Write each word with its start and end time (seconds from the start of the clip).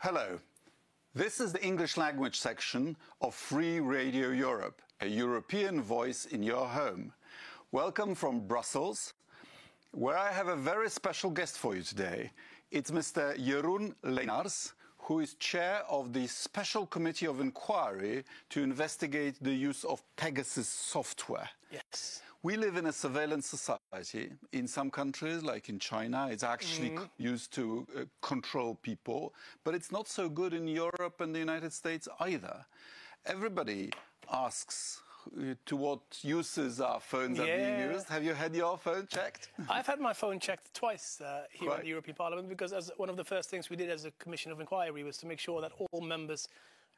Hello. 0.00 0.38
This 1.12 1.40
is 1.40 1.52
the 1.52 1.60
English 1.60 1.96
language 1.96 2.38
section 2.38 2.96
of 3.20 3.34
Free 3.34 3.80
Radio 3.80 4.28
Europe, 4.28 4.80
a 5.00 5.08
European 5.08 5.82
voice 5.82 6.26
in 6.26 6.40
your 6.40 6.68
home. 6.68 7.12
Welcome 7.72 8.14
from 8.14 8.46
Brussels, 8.46 9.14
where 9.90 10.16
I 10.16 10.30
have 10.30 10.46
a 10.46 10.54
very 10.54 10.88
special 10.88 11.30
guest 11.30 11.58
for 11.58 11.74
you 11.74 11.82
today. 11.82 12.30
It's 12.70 12.92
Mr. 12.92 13.36
Jeroen 13.44 13.92
Lenaers, 14.04 14.72
who 14.98 15.18
is 15.18 15.34
chair 15.34 15.82
of 15.90 16.12
the 16.12 16.28
Special 16.28 16.86
Committee 16.86 17.26
of 17.26 17.40
Inquiry 17.40 18.22
to 18.50 18.62
investigate 18.62 19.34
the 19.42 19.52
use 19.52 19.82
of 19.82 20.04
Pegasus 20.14 20.68
software. 20.68 21.48
Yes. 21.72 22.22
We 22.42 22.56
live 22.56 22.76
in 22.76 22.86
a 22.86 22.92
surveillance 22.92 23.46
society. 23.46 24.30
In 24.52 24.68
some 24.68 24.90
countries, 24.90 25.42
like 25.42 25.68
in 25.68 25.78
China, 25.80 26.28
it's 26.30 26.44
actually 26.44 26.90
Mm-hmm. 26.90 27.04
used 27.32 27.52
to 27.54 27.86
uh, 27.96 28.04
control 28.22 28.76
people, 28.76 29.34
but 29.64 29.74
it's 29.74 29.90
not 29.90 30.06
so 30.06 30.28
good 30.28 30.52
in 30.54 30.68
Europe 30.68 31.20
and 31.20 31.34
the 31.34 31.38
United 31.40 31.72
States 31.72 32.06
either. 32.20 32.64
Everybody 33.26 33.90
asks 34.32 35.00
uh, 35.36 35.54
to 35.66 35.74
what 35.76 36.00
uses 36.22 36.80
our 36.80 37.00
phones 37.00 37.40
are 37.40 37.44
being 37.46 37.80
used. 37.92 38.08
Have 38.08 38.22
you 38.22 38.34
had 38.34 38.54
your 38.54 38.78
phone 38.78 39.08
checked? 39.08 39.50
I've 39.68 39.86
had 39.86 39.98
my 40.00 40.12
phone 40.12 40.38
checked 40.38 40.72
twice 40.74 41.20
uh, 41.20 41.42
here 41.50 41.68
Quite. 41.68 41.80
in 41.80 41.82
the 41.86 41.88
European 41.88 42.14
Parliament 42.14 42.48
because 42.48 42.72
as 42.72 42.92
one 42.98 43.08
of 43.10 43.16
the 43.16 43.24
first 43.24 43.50
things 43.50 43.68
we 43.68 43.74
did 43.76 43.90
as 43.90 44.04
a 44.04 44.12
Commission 44.12 44.52
of 44.52 44.60
Inquiry 44.60 45.02
was 45.02 45.16
to 45.18 45.26
make 45.26 45.40
sure 45.40 45.60
that 45.60 45.72
all 45.90 46.00
members 46.00 46.48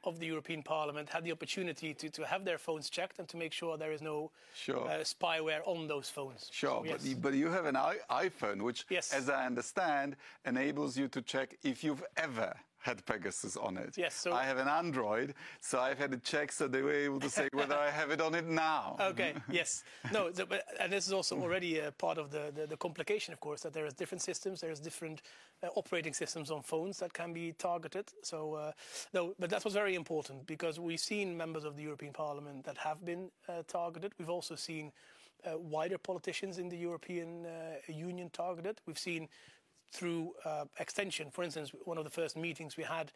of 0.05 0.19
the 0.19 0.27
European 0.27 0.63
Parliament 0.63 1.09
had 1.09 1.25
the 1.25 1.33
opportunity 1.33 1.93
to, 1.95 2.09
to 2.11 2.25
have 2.27 2.45
their 2.45 2.59
phones 2.59 2.89
checked 2.89 3.19
and 3.19 3.29
to 3.29 3.37
make 3.37 3.53
sure 3.53 3.77
there 3.77 3.93
is 3.93 4.01
no 4.03 4.31
Sure. 4.55 4.89
uh, 4.89 5.01
spyware 5.01 5.61
on 5.67 5.87
those 5.89 6.09
phones. 6.09 6.49
Sure, 6.53 6.71
So, 6.71 6.81
but, 6.81 6.89
yes. 6.91 7.05
you, 7.07 7.17
but 7.17 7.35
you 7.35 7.49
have 7.49 7.67
an 7.67 7.77
I- 7.77 7.99
iPhone, 8.11 8.63
which, 8.63 8.87
Yes. 8.89 9.13
as 9.13 9.29
I 9.29 9.47
understand, 9.47 10.17
enables 10.45 10.97
you 10.97 11.09
to 11.09 11.21
check 11.23 11.57
if 11.63 11.85
you've 11.85 12.03
ever 12.17 12.55
had 12.80 13.05
Pegasus 13.05 13.57
on 13.57 13.77
it. 13.77 13.97
Yes, 13.97 14.15
so- 14.15 14.33
I 14.33 14.45
have 14.45 14.59
an 14.59 14.69
Android, 14.69 15.34
so 15.61 15.79
I've 15.79 15.98
had 15.98 16.12
it 16.15 16.25
checked 16.25 16.55
so 16.55 16.66
they 16.66 16.83
were 16.83 16.92
able 16.92 17.20
to 17.20 17.31
say 17.31 17.48
whether 17.53 17.77
I 17.77 17.91
have 17.91 18.11
it 18.11 18.20
on 18.20 18.34
it 18.34 18.47
now. 18.47 18.97
Okay. 19.00 19.34
Yes. 19.50 19.84
No. 20.12 20.31
So, 20.33 20.47
but, 20.47 20.64
and 20.78 20.92
this 20.92 21.06
is 21.06 21.12
also 21.12 21.36
already 21.39 21.81
a 21.81 21.92
part 21.92 22.19
of 22.19 22.31
the, 22.31 22.53
the, 22.55 22.67
the 22.67 22.77
complication, 22.77 23.33
of 23.34 23.41
course, 23.41 23.62
that 23.62 23.73
there 23.73 23.84
is 23.84 23.95
different 23.95 24.23
systems. 24.23 24.61
There 24.61 24.70
is 24.70 24.81
different 24.81 25.23
uh, 25.62 25.69
operating 25.75 26.14
systems 26.14 26.51
on 26.51 26.62
phones 26.62 26.98
that 26.98 27.12
can 27.12 27.33
be 27.33 27.53
targeted. 27.53 28.06
So, 28.23 28.55
uh, 28.55 28.73
no. 29.12 29.34
But 29.39 29.51
that 29.51 29.64
was 29.64 29.75
very 29.75 29.95
important 29.95 30.47
because 30.47 30.78
we've 30.78 31.01
seen 31.01 31.36
members 31.36 31.64
of 31.64 31.77
the 31.77 31.83
European 31.83 32.12
Parliament 32.12 32.64
that 32.64 32.78
have 32.78 33.05
been 33.05 33.31
uh, 33.48 33.62
targeted. 33.67 34.12
We've 34.19 34.31
also 34.31 34.55
seen 34.55 34.92
uh, 35.45 35.58
wider 35.58 35.98
politicians 35.98 36.58
in 36.58 36.69
the 36.69 36.77
European 36.77 37.47
uh, 37.47 37.51
Union 37.89 38.31
targeted. 38.31 38.81
We've 38.86 38.98
seen 38.98 39.28
through 39.92 40.33
uh, 40.44 40.64
extension. 40.78 41.30
For 41.30 41.42
instance, 41.42 41.72
one 41.84 41.98
of 41.98 42.05
the 42.05 42.10
first 42.10 42.36
meetings 42.36 42.77
we 42.77 42.84
had 42.84 43.12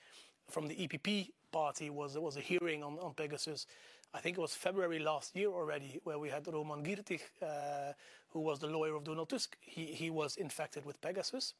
from 0.50 0.66
the 0.66 0.74
EPP 0.74 1.30
party 1.52 1.90
was 1.90 2.18
was 2.18 2.36
a 2.36 2.40
hearing 2.40 2.82
on, 2.82 2.98
on 2.98 3.14
Pegasus. 3.14 3.66
I 4.12 4.20
think 4.20 4.38
it 4.38 4.40
was 4.40 4.54
February 4.54 5.00
last 5.00 5.34
year 5.34 5.48
already, 5.48 6.00
where 6.04 6.18
we 6.18 6.28
had 6.28 6.46
Roman 6.46 6.84
Giertych, 6.84 7.22
uh, 7.42 7.92
who 8.28 8.40
was 8.40 8.60
the 8.60 8.68
lawyer 8.68 8.94
of 8.94 9.04
Donald 9.04 9.28
Tusk. 9.28 9.56
He 9.60 9.86
he 9.86 10.10
was 10.10 10.36
infected 10.36 10.84
with 10.84 11.00
Pegasus, 11.00 11.54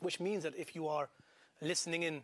which 0.00 0.20
means 0.20 0.42
that 0.42 0.54
if 0.56 0.74
you 0.74 0.88
are 0.88 1.08
listening 1.60 2.02
in 2.02 2.22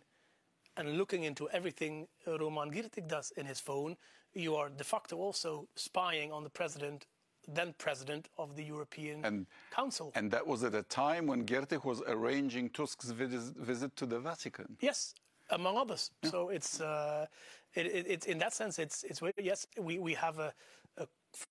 and 0.76 0.96
looking 0.96 1.24
into 1.24 1.48
everything 1.50 2.06
Roman 2.26 2.70
Giertych 2.70 3.08
does 3.08 3.32
in 3.36 3.46
his 3.46 3.60
phone, 3.60 3.96
you 4.32 4.54
are 4.54 4.68
de 4.68 4.84
facto 4.84 5.16
also 5.16 5.68
spying 5.74 6.32
on 6.32 6.44
the 6.44 6.50
president, 6.50 7.06
then 7.48 7.74
president 7.78 8.28
of 8.36 8.54
the 8.56 8.62
European 8.64 9.24
And- 9.24 9.46
Council. 9.70 10.12
And 10.14 10.30
that 10.30 10.46
was 10.46 10.62
at 10.62 10.74
a 10.74 10.82
time 10.82 11.26
when 11.26 11.44
Giertych 11.46 11.84
was 11.84 12.02
arranging 12.06 12.70
Tusk's 12.70 13.10
visit 13.10 13.96
to 13.96 14.06
the 14.06 14.20
Vatican. 14.20 14.76
Yes, 14.80 15.14
among 15.50 15.76
others. 15.76 16.10
So 16.24 16.50
it's 16.50 16.80
uh, 16.80 17.26
it, 17.74 17.86
it, 17.86 18.06
it's 18.08 18.26
in 18.26 18.38
that 18.38 18.52
sense, 18.54 18.78
it's 18.78 19.02
it's 19.04 19.20
yes, 19.38 19.66
we 19.80 19.98
we 19.98 20.14
have 20.14 20.38
a, 20.38 20.52
a 20.98 21.06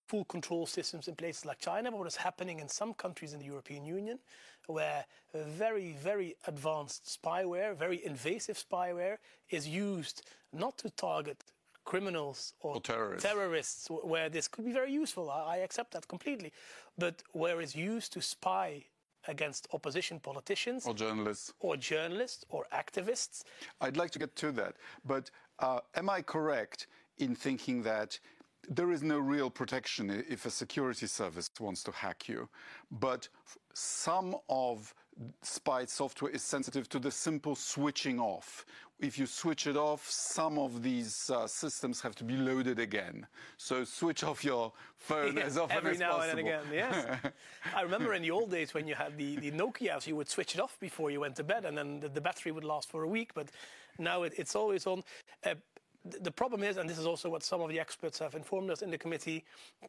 full 0.08 0.26
control 0.26 0.66
systems 0.66 1.08
in 1.08 1.16
places 1.16 1.46
like 1.46 1.60
China, 1.60 1.92
but 1.92 1.98
what 1.98 2.08
is 2.08 2.16
happening 2.16 2.60
in 2.60 2.70
some 2.70 2.94
countries 2.94 3.34
in 3.34 3.40
the 3.40 3.46
European 3.46 3.86
Union, 3.86 4.20
where 4.68 5.06
very 5.34 5.94
very 5.94 6.36
advanced 6.48 7.20
spyware, 7.22 7.76
very 7.76 8.06
invasive 8.06 8.58
spyware, 8.58 9.18
is 9.50 9.68
used 9.68 10.22
not 10.54 10.78
to 10.78 10.90
target 10.92 11.44
criminals 11.92 12.54
or, 12.60 12.76
Or 12.76 12.82
terrorists. 12.82 13.24
terrorists, 13.30 13.88
where 14.14 14.30
this 14.30 14.48
could 14.48 14.66
be 14.66 14.74
very 14.74 14.92
useful. 14.92 15.32
I, 15.32 15.56
I 15.56 15.58
accept 15.68 15.92
that 15.94 16.08
completely, 16.08 16.52
but 16.98 17.24
where 17.32 17.62
it's 17.64 17.76
used 17.76 18.14
to 18.14 18.22
spy 18.22 18.84
against 19.28 19.68
opposition 19.74 20.20
politicians 20.20 20.86
Or 20.86 20.94
journalists. 20.94 21.54
or 21.60 21.78
journalists 21.78 22.46
or 22.50 22.66
activists. 22.84 23.44
I'd 23.82 23.98
like 23.98 24.12
to 24.12 24.20
get 24.20 24.36
to 24.44 24.52
that. 24.54 24.74
But 25.06 25.32
uh, 25.60 25.80
am 25.96 26.10
I 26.10 26.22
correct 26.22 26.88
in 27.18 27.36
thinking 27.36 27.82
that 27.84 28.20
there 28.78 28.92
is 28.92 29.02
no 29.02 29.18
real 29.20 29.50
protection 29.50 30.10
if 30.36 30.46
a 30.46 30.50
security 30.50 31.08
service 31.08 31.50
wants 31.60 31.84
to 31.84 31.92
hack 31.92 32.28
you? 32.30 32.48
But 32.92 33.30
some 33.74 34.36
of 34.50 34.94
spy 35.42 35.86
software 35.86 36.32
is 36.32 36.44
sensitive 36.44 36.88
to 36.90 37.00
the 37.00 37.12
simple 37.12 37.56
switching 37.56 38.20
off. 38.20 38.66
If 39.00 39.20
you 39.20 39.28
switch 39.28 39.68
it 39.68 39.78
off, 39.78 40.10
some 40.10 40.58
of 40.58 40.82
these 40.82 41.30
uh, 41.30 41.46
systems 41.46 42.02
have 42.02 42.16
to 42.16 42.24
be 42.24 42.36
loaded 42.36 42.80
again. 42.80 43.28
So 43.58 43.84
switch 43.84 44.24
off 44.24 44.44
your 44.44 44.74
phone 44.98 45.38
as 45.50 45.58
often 45.58 45.78
Every 45.78 45.92
as 45.92 46.00
now 46.00 46.14
possible. 46.14 46.40
and 46.40 46.40
again, 46.40 46.64
yes. 46.74 47.20
I 47.76 47.82
remember 47.82 48.14
in 48.14 48.24
the 48.24 48.32
old 48.32 48.50
days 48.50 48.74
when 48.74 48.88
you 48.88 48.96
had 48.96 49.16
the, 49.18 49.36
the 49.38 49.52
Nokias, 49.52 50.08
you 50.08 50.16
would 50.16 50.30
switch 50.30 50.56
it 50.56 50.62
off 50.62 50.80
before 50.80 51.12
you 51.12 51.20
went 51.20 51.36
to 51.36 51.44
bed, 51.44 51.66
and 51.66 51.78
then 51.78 52.00
the, 52.00 52.10
the 52.10 52.22
battery 52.22 52.52
would 52.52 52.64
last 52.64 52.90
for 52.90 53.04
a 53.04 53.08
week. 53.08 53.34
But 53.36 53.50
now 54.00 54.24
it, 54.24 54.34
it's 54.38 54.56
always 54.56 54.88
on. 54.88 55.04
Uh, 55.46 55.56
the 56.22 56.32
problem 56.32 56.64
is, 56.64 56.78
and 56.78 56.90
this 56.90 56.98
is 56.98 57.06
also 57.06 57.30
what 57.30 57.44
some 57.44 57.62
of 57.62 57.70
the 57.70 57.80
experts 57.80 58.20
have 58.20 58.34
informed 58.34 58.70
us 58.72 58.82
in 58.82 58.90
the 58.90 58.98
committee, 58.98 59.44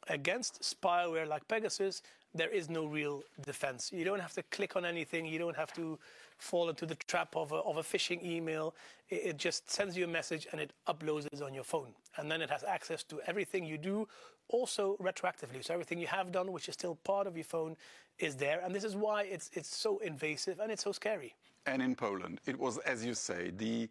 against 0.09 0.61
spyware 0.63 1.27
like 1.27 1.47
Pegasus, 1.49 2.03
there 2.35 2.51
is 2.51 2.69
no 2.69 2.85
real 2.87 3.23
defense. 3.47 3.91
You 3.93 4.05
don't 4.05 4.21
have 4.21 4.33
to 4.35 4.43
click 4.45 4.77
on 4.77 4.85
anything. 4.85 5.27
You 5.27 5.39
don't 5.39 5.57
have 5.57 5.73
to 5.75 5.99
fall 6.39 6.69
into 6.69 6.87
the 6.87 6.95
trap 6.95 7.35
of 7.37 7.53
a, 7.53 7.57
of 7.57 7.79
a 7.79 7.83
phishing 7.83 8.23
email. 8.25 8.75
It, 9.09 9.23
it 9.25 9.37
just 9.39 9.71
sends 9.71 9.97
you 9.97 10.05
a 10.05 10.09
message 10.09 10.47
and 10.53 10.61
it 10.61 10.73
uploads 10.87 11.27
it 11.33 11.43
on 11.43 11.55
your 11.55 11.65
phone. 11.65 11.89
And 12.17 12.31
then 12.31 12.41
it 12.43 12.51
has 12.51 12.65
access 12.65 13.03
to 13.05 13.21
everything 13.27 13.65
you 13.65 13.79
do, 13.79 14.07
also 14.49 14.97
retroactively. 15.01 15.65
So 15.65 15.73
everything 15.75 15.99
you 15.99 16.07
have 16.07 16.31
done, 16.33 16.53
which 16.53 16.69
is 16.69 16.75
still 16.75 16.97
part 16.97 17.27
of 17.27 17.37
your 17.37 17.45
phone, 17.45 17.77
is 18.19 18.37
there. 18.37 18.61
And 18.65 18.75
this 18.75 18.85
is 18.85 18.95
why 18.97 19.23
it's, 19.25 19.51
it's 19.55 19.75
so 19.77 19.99
invasive 19.99 20.61
and 20.61 20.71
it's 20.71 20.85
so 20.85 20.93
scary. 20.93 21.35
and 21.67 21.83
in 21.83 21.95
Poland. 21.95 22.41
It 22.47 22.59
was, 22.59 22.79
as 22.79 23.05
you 23.05 23.15
say, 23.15 23.51
the 23.57 23.89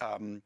um, 0.00 0.42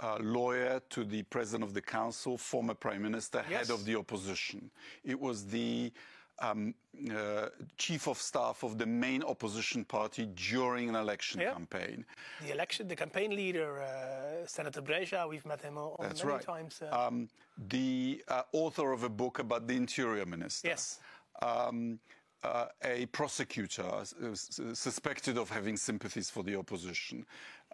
uh, 0.00 0.18
lawyer 0.20 0.80
to 0.90 1.04
the 1.04 1.22
president 1.24 1.64
of 1.64 1.74
the 1.74 1.80
council, 1.82 2.36
former 2.38 2.74
prime 2.74 3.02
minister, 3.02 3.42
Yes. 3.50 3.58
head 3.68 3.70
of 3.74 3.84
the 3.84 3.96
opposition. 3.96 4.70
It 5.04 5.18
was 5.18 5.44
the 5.46 5.92
um, 6.40 6.74
uh, 7.14 7.48
chief 7.76 8.06
of 8.08 8.18
staff 8.18 8.62
of 8.62 8.78
the 8.78 8.86
main 8.86 9.22
opposition 9.22 9.84
party 9.84 10.26
during 10.26 10.88
an 10.88 10.94
election 10.96 11.40
Yeah. 11.40 11.52
campaign. 11.52 12.04
The 12.40 12.52
election, 12.52 12.88
the 12.88 12.96
campaign 12.96 13.34
leader, 13.36 13.80
uh, 13.82 14.46
Senator 14.46 14.82
Brejza, 14.82 15.28
we've 15.28 15.46
met 15.46 15.60
him 15.62 15.76
on 15.78 15.96
That's 16.00 16.24
many 16.24 16.34
right. 16.36 16.42
times. 16.44 16.82
Uh, 16.82 17.06
Um, 17.06 17.28
the 17.68 18.24
uh, 18.28 18.42
author 18.52 18.92
of 18.92 19.02
a 19.04 19.08
book 19.08 19.38
about 19.38 19.66
the 19.66 19.74
interior 19.74 20.26
minister. 20.26 20.68
yes. 20.68 20.98
um, 21.42 21.98
uh, 22.42 22.66
a 22.82 23.04
prosecutor 23.06 24.00
s- 24.00 24.60
suspected 24.72 25.36
of 25.36 25.50
having 25.50 25.76
sympathies 25.76 26.30
for 26.30 26.42
the 26.42 26.56
opposition, 26.56 27.26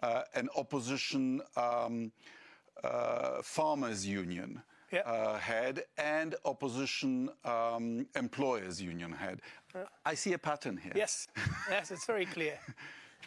uh, 0.03 0.23
an 0.35 0.49
opposition 0.57 1.41
um, 1.55 2.11
uh, 2.83 3.41
farmers 3.41 4.05
union 4.05 4.61
Yeah. 4.91 5.01
uh, 5.01 5.37
head, 5.37 5.83
and 5.97 6.35
opposition 6.45 7.29
um, 7.43 8.07
employers 8.15 8.81
union 8.81 9.11
head. 9.11 9.41
I 10.05 10.15
see 10.15 10.33
a 10.33 10.37
pattern 10.37 10.77
here. 10.77 10.93
Yes, 10.95 11.27
yes, 11.69 11.91
it's 11.91 12.05
very 12.05 12.25
clear. 12.25 12.57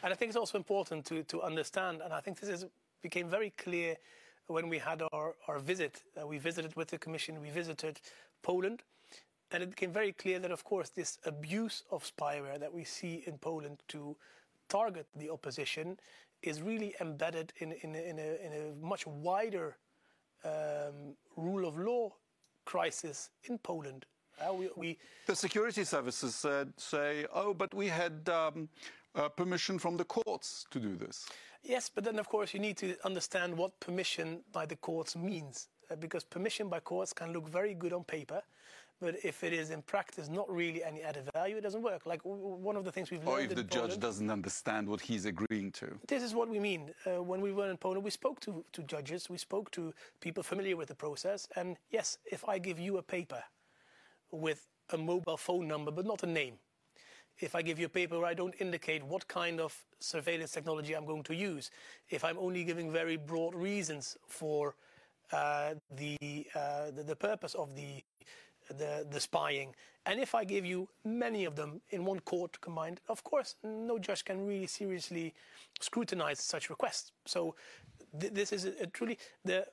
And 0.02 0.12
I 0.12 0.16
think 0.16 0.30
it's 0.30 0.36
also 0.36 0.56
important 0.56 1.04
to, 1.06 1.22
to 1.24 1.42
understand, 1.42 2.00
and 2.02 2.12
I 2.12 2.20
think 2.20 2.40
this 2.40 2.48
is, 2.48 2.66
became 3.02 3.28
very 3.28 3.50
clear 3.50 3.96
when 4.46 4.68
we 4.68 4.78
had 4.78 5.02
our, 5.12 5.34
our 5.48 5.58
visit. 5.58 6.02
Uh, 6.20 6.26
we 6.26 6.38
visited 6.38 6.74
with 6.76 6.88
the 6.88 6.98
Commission, 6.98 7.40
we 7.40 7.50
visited 7.50 8.00
Poland, 8.42 8.82
and 9.52 9.62
it 9.62 9.70
became 9.70 9.92
very 9.92 10.12
clear 10.12 10.38
that, 10.38 10.50
of 10.50 10.64
course, 10.64 10.88
this 10.90 11.18
abuse 11.24 11.82
of 11.90 12.04
spyware 12.04 12.58
that 12.58 12.72
we 12.72 12.84
see 12.84 13.22
in 13.26 13.36
Poland 13.38 13.82
to 13.88 14.16
target 14.68 15.06
the 15.16 15.28
opposition 15.28 15.98
is 16.42 16.62
really 16.62 16.94
embedded 17.00 17.52
in, 17.58 17.72
in, 17.72 17.94
in, 17.94 18.18
a, 18.18 18.46
in 18.46 18.52
a 18.52 18.86
much 18.86 19.06
wider 19.06 19.76
um, 20.44 21.14
rule 21.36 21.66
of 21.66 21.78
law 21.78 22.10
crisis 22.64 23.30
in 23.44 23.58
Poland. 23.58 24.06
Uh, 24.40 24.54
we, 24.54 24.68
we, 24.76 24.98
The 25.26 25.36
security 25.36 25.84
services 25.84 26.34
said, 26.34 26.72
say, 26.76 27.26
oh, 27.32 27.52
but 27.52 27.74
we 27.74 27.88
had 27.88 28.28
um, 28.28 28.68
uh, 29.14 29.28
permission 29.28 29.78
from 29.78 29.96
the 29.96 30.04
courts 30.04 30.66
to 30.70 30.80
do 30.80 30.96
this. 30.96 31.26
Yes, 31.62 31.90
but 31.94 32.04
then 32.04 32.18
of 32.18 32.28
course 32.28 32.54
you 32.54 32.60
need 32.60 32.78
to 32.78 32.96
understand 33.04 33.54
what 33.54 33.78
permission 33.80 34.40
by 34.52 34.64
the 34.66 34.76
courts 34.76 35.14
means. 35.14 35.68
Uh, 35.90 35.96
because 35.96 36.24
permission 36.24 36.68
by 36.68 36.80
courts 36.80 37.12
can 37.12 37.32
look 37.32 37.48
very 37.48 37.74
good 37.74 37.92
on 37.92 38.04
paper, 38.04 38.40
but 39.00 39.16
if 39.24 39.42
it 39.42 39.52
is 39.52 39.70
in 39.70 39.82
practice 39.82 40.28
not 40.28 40.48
really 40.50 40.84
any 40.84 41.02
added 41.02 41.28
value, 41.34 41.56
it 41.56 41.62
doesn't 41.62 41.82
work. 41.82 42.04
Like 42.04 42.20
one 42.22 42.76
of 42.76 42.84
the 42.84 42.92
things 42.92 43.10
we've 43.10 43.24
learned. 43.24 43.38
Or 43.38 43.40
if 43.40 43.48
the 43.48 43.64
Poland, 43.64 43.70
judge 43.70 43.98
doesn't 43.98 44.30
understand 44.30 44.88
what 44.88 45.00
he's 45.00 45.24
agreeing 45.24 45.72
to. 45.72 45.98
This 46.06 46.22
is 46.22 46.34
what 46.34 46.48
we 46.48 46.58
mean. 46.58 46.92
Uh, 47.06 47.22
when 47.22 47.40
we 47.40 47.52
were 47.52 47.70
in 47.70 47.76
Poland, 47.76 48.04
we 48.04 48.10
spoke 48.10 48.40
to, 48.40 48.64
to 48.72 48.82
judges, 48.82 49.30
we 49.30 49.38
spoke 49.38 49.70
to 49.72 49.92
people 50.20 50.42
familiar 50.42 50.76
with 50.76 50.88
the 50.88 50.94
process. 50.94 51.48
And 51.56 51.76
yes, 51.90 52.18
if 52.30 52.46
I 52.48 52.58
give 52.58 52.78
you 52.78 52.98
a 52.98 53.02
paper 53.02 53.42
with 54.30 54.66
a 54.90 54.98
mobile 54.98 55.36
phone 55.36 55.66
number, 55.66 55.90
but 55.90 56.04
not 56.04 56.22
a 56.22 56.26
name, 56.26 56.54
if 57.38 57.54
I 57.54 57.62
give 57.62 57.78
you 57.78 57.86
a 57.86 57.90
paper 57.90 58.18
where 58.18 58.28
I 58.28 58.34
don't 58.34 58.54
indicate 58.58 59.02
what 59.02 59.26
kind 59.26 59.60
of 59.60 59.74
surveillance 59.98 60.52
technology 60.52 60.94
I'm 60.94 61.06
going 61.06 61.22
to 61.24 61.34
use, 61.34 61.70
if 62.10 62.22
I'm 62.22 62.38
only 62.38 62.64
giving 62.64 62.92
very 62.92 63.16
broad 63.16 63.54
reasons 63.54 64.16
for 64.26 64.74
uh, 65.32 65.74
the, 65.96 66.46
uh, 66.54 66.90
the, 66.90 67.02
the 67.02 67.16
purpose 67.16 67.54
of 67.54 67.74
the 67.74 68.02
the, 68.76 69.06
the 69.10 69.20
spying. 69.20 69.74
And 70.06 70.18
if 70.18 70.34
I 70.34 70.44
give 70.44 70.64
you 70.64 70.88
many 71.04 71.44
of 71.44 71.56
them 71.56 71.80
in 71.90 72.04
one 72.04 72.20
court 72.20 72.60
combined, 72.60 73.00
of 73.08 73.22
course, 73.22 73.56
no 73.62 73.98
judge 73.98 74.24
can 74.24 74.46
really 74.46 74.66
seriously 74.66 75.34
scrutinize 75.80 76.40
such 76.40 76.70
requests. 76.70 77.12
So 77.26 77.54
th- 78.18 78.32
this 78.32 78.52
is 78.52 78.64
a, 78.64 78.72
a 78.82 78.86
truly 78.86 79.18
the 79.44 79.66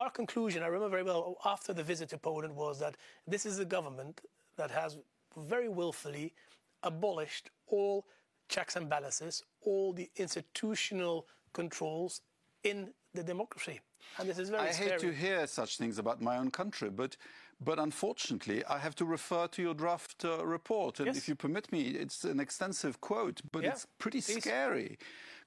our 0.00 0.10
conclusion. 0.10 0.62
I 0.62 0.66
remember 0.66 0.90
very 0.90 1.04
well 1.04 1.36
after 1.44 1.72
the 1.72 1.82
visit 1.82 2.08
to 2.10 2.18
Poland 2.18 2.54
was 2.54 2.78
that 2.80 2.96
this 3.26 3.46
is 3.46 3.58
a 3.60 3.64
government 3.64 4.20
that 4.56 4.70
has 4.70 4.98
very 5.36 5.68
willfully 5.68 6.34
abolished 6.82 7.50
all 7.68 8.04
checks 8.48 8.76
and 8.76 8.88
balances, 8.88 9.42
all 9.62 9.92
the 9.92 10.10
institutional 10.16 11.26
controls 11.52 12.22
in 12.64 12.92
the 13.14 13.22
democracy. 13.22 13.80
And 14.18 14.28
this 14.28 14.38
is 14.38 14.50
very 14.50 14.68
I 14.68 14.70
scary. 14.72 14.90
hate 14.90 15.00
to 15.00 15.12
hear 15.12 15.46
such 15.46 15.76
things 15.76 15.98
about 15.98 16.20
my 16.20 16.38
own 16.38 16.50
country, 16.50 16.90
but 16.90 17.16
but 17.60 17.78
unfortunately, 17.78 18.64
I 18.64 18.78
have 18.78 18.94
to 18.96 19.04
refer 19.04 19.48
to 19.48 19.62
your 19.62 19.74
draft 19.74 20.24
uh, 20.24 20.44
report. 20.46 21.00
And 21.00 21.06
Yes. 21.06 21.16
if 21.18 21.28
you 21.28 21.34
permit 21.34 21.70
me, 21.72 21.82
it's 21.88 22.24
an 22.24 22.40
extensive 22.40 23.00
quote, 23.00 23.40
but 23.52 23.62
Yeah, 23.64 23.70
it's 23.72 23.86
pretty 23.98 24.20
please. 24.20 24.42
scary. 24.42 24.98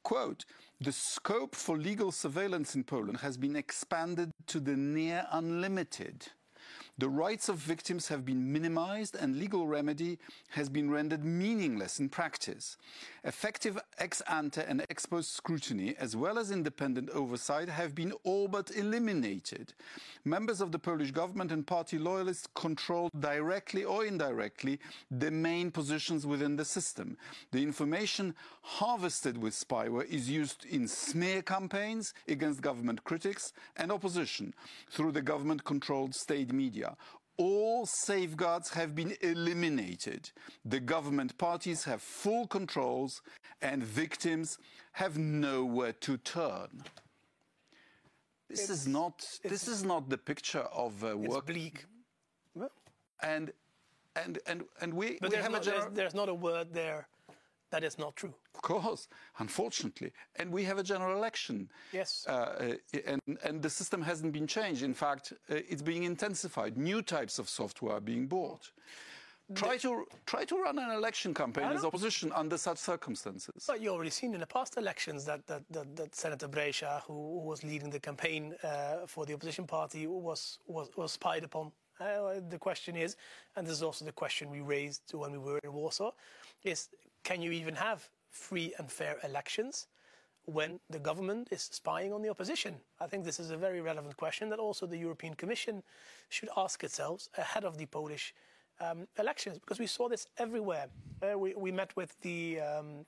Quote 0.03 0.45
The 0.79 0.91
scope 0.91 1.55
for 1.55 1.77
legal 1.77 2.11
surveillance 2.11 2.75
in 2.75 2.83
Poland 2.83 3.17
has 3.19 3.37
been 3.37 3.55
expanded 3.55 4.31
to 4.47 4.59
the 4.59 4.75
near 4.75 5.27
unlimited. 5.31 6.27
The 6.97 7.09
rights 7.09 7.49
of 7.49 7.55
victims 7.55 8.09
have 8.09 8.25
been 8.25 8.51
minimized 8.51 9.15
and 9.15 9.39
legal 9.39 9.65
remedy 9.65 10.19
has 10.49 10.69
been 10.69 10.91
rendered 10.91 11.23
meaningless 11.23 11.99
in 11.99 12.09
practice. 12.09 12.77
Effective 13.23 13.79
ex 13.97 14.21
ante 14.29 14.61
and 14.61 14.85
ex 14.89 15.05
post 15.05 15.33
scrutiny, 15.33 15.95
as 15.97 16.15
well 16.15 16.37
as 16.37 16.51
independent 16.51 17.09
oversight, 17.11 17.69
have 17.69 17.95
been 17.95 18.11
all 18.23 18.47
but 18.47 18.75
eliminated. 18.75 19.73
Members 20.25 20.61
of 20.61 20.71
the 20.71 20.79
Polish 20.79 21.11
government 21.11 21.51
and 21.51 21.65
party 21.65 21.97
loyalists 21.97 22.47
control 22.55 23.09
directly 23.19 23.83
or 23.83 24.05
indirectly 24.05 24.79
the 25.09 25.31
main 25.31 25.71
positions 25.71 26.27
within 26.27 26.55
the 26.55 26.65
system. 26.65 27.17
The 27.51 27.63
information 27.63 28.35
harvested 28.61 29.37
with 29.37 29.53
spyware 29.53 30.05
is 30.05 30.29
used 30.29 30.65
in 30.65 30.87
smear 30.87 31.41
campaigns 31.41 32.13
against 32.27 32.61
government 32.61 33.03
critics 33.03 33.53
and 33.77 33.91
opposition 33.91 34.53
through 34.89 35.13
the 35.13 35.21
government 35.21 35.63
controlled 35.63 36.13
state 36.13 36.51
media. 36.51 36.90
All 37.37 37.85
safeguards 37.85 38.69
have 38.73 38.93
been 38.93 39.15
eliminated. 39.21 40.31
The 40.63 40.79
government 40.79 41.37
parties 41.37 41.85
have 41.85 42.01
full 42.01 42.45
controls 42.47 43.21
and 43.61 43.83
victims 43.83 44.57
have 44.93 45.17
nowhere 45.17 45.93
to 45.93 46.17
turn. 46.17 46.83
This 48.49 48.69
is 48.69 48.85
not 48.85 49.25
this 49.43 49.67
is 49.67 49.83
not 49.83 50.09
the 50.09 50.17
picture 50.17 50.67
of 50.73 51.03
uh, 51.03 51.17
it's 51.17 51.29
work 51.29 51.45
bleak. 51.45 51.85
Well, 52.53 52.71
and 53.23 53.53
and 54.15 54.39
and 54.45 54.63
and 54.81 54.93
we, 54.93 55.17
But 55.21 55.29
we 55.29 55.37
there's, 55.37 55.43
have 55.43 55.51
no, 55.53 55.59
a 55.59 55.63
there's, 55.63 55.93
there's 55.93 56.13
not 56.13 56.27
a 56.27 56.33
word 56.33 56.73
there 56.73 57.07
that 57.71 57.83
is 57.83 57.97
not 57.97 58.15
true. 58.15 58.33
Of 58.53 58.61
course, 58.61 59.07
unfortunately. 59.39 60.11
And 60.35 60.51
we 60.51 60.63
have 60.65 60.77
a 60.77 60.83
general 60.83 61.17
election. 61.17 61.69
Yes. 61.91 62.25
Uh, 62.27 62.31
uh, 62.31 62.99
and, 63.07 63.21
and 63.43 63.61
the 63.61 63.69
system 63.69 64.01
hasn't 64.01 64.33
been 64.33 64.47
changed. 64.47 64.83
In 64.83 64.93
fact, 64.93 65.33
uh, 65.49 65.55
it's 65.69 65.81
being 65.81 66.03
intensified. 66.03 66.77
New 66.77 67.01
types 67.01 67.39
of 67.39 67.49
software 67.49 67.95
are 67.95 68.01
being 68.01 68.27
bought. 68.27 68.71
Try 69.53 69.75
to, 69.77 70.05
try 70.25 70.45
to 70.45 70.55
run 70.61 70.79
an 70.79 70.91
election 70.91 71.33
campaign 71.33 71.65
as 71.65 71.83
opposition 71.83 72.31
under 72.33 72.57
such 72.57 72.77
circumstances. 72.77 73.65
But 73.67 73.81
you 73.81 73.89
already 73.89 74.09
seen 74.09 74.33
in 74.33 74.39
the 74.39 74.47
past 74.47 74.77
elections 74.77 75.25
that, 75.25 75.45
that, 75.47 75.63
that, 75.71 75.93
that 75.97 76.15
Senator 76.15 76.47
Brejza, 76.47 77.01
who, 77.01 77.13
who 77.13 77.49
was 77.49 77.61
leading 77.63 77.89
the 77.89 77.99
campaign 77.99 78.55
uh, 78.63 79.07
for 79.07 79.25
the 79.25 79.33
opposition 79.33 79.67
party, 79.67 80.07
was, 80.07 80.59
was, 80.67 80.89
was 80.95 81.11
spied 81.11 81.43
upon. 81.43 81.71
Uh, 81.99 82.39
the 82.49 82.57
question 82.57 82.95
is, 82.95 83.17
and 83.55 83.67
this 83.67 83.73
is 83.73 83.83
also 83.83 84.05
the 84.05 84.11
question 84.11 84.49
we 84.49 84.61
raised 84.61 85.01
when 85.13 85.31
we 85.31 85.37
were 85.37 85.59
in 85.63 85.73
Warsaw, 85.73 86.11
is 86.63 86.89
can 87.23 87.41
you 87.41 87.51
even 87.51 87.75
have 87.75 88.09
free 88.29 88.73
and 88.77 88.91
fair 88.91 89.17
elections 89.23 89.87
when 90.45 90.79
the 90.89 90.99
government 90.99 91.49
is 91.51 91.61
spying 91.61 92.13
on 92.13 92.21
the 92.21 92.29
opposition? 92.29 92.75
I 92.99 93.07
think 93.07 93.25
this 93.25 93.39
is 93.39 93.51
a 93.51 93.57
very 93.57 93.81
relevant 93.81 94.17
question 94.17 94.49
that 94.49 94.59
also 94.59 94.85
the 94.85 94.97
European 94.97 95.35
Commission 95.35 95.83
should 96.29 96.49
ask 96.57 96.83
itself 96.83 97.27
ahead 97.37 97.63
of 97.63 97.77
the 97.77 97.85
Polish 97.85 98.33
um, 98.79 99.07
elections, 99.19 99.59
because 99.59 99.79
we 99.79 99.87
saw 99.87 100.09
this 100.09 100.27
everywhere. 100.37 100.87
Uh, 101.21 101.37
we, 101.37 101.53
we 101.55 101.71
met 101.71 101.95
with 101.95 102.19
the 102.21 102.59
um, 102.61 103.05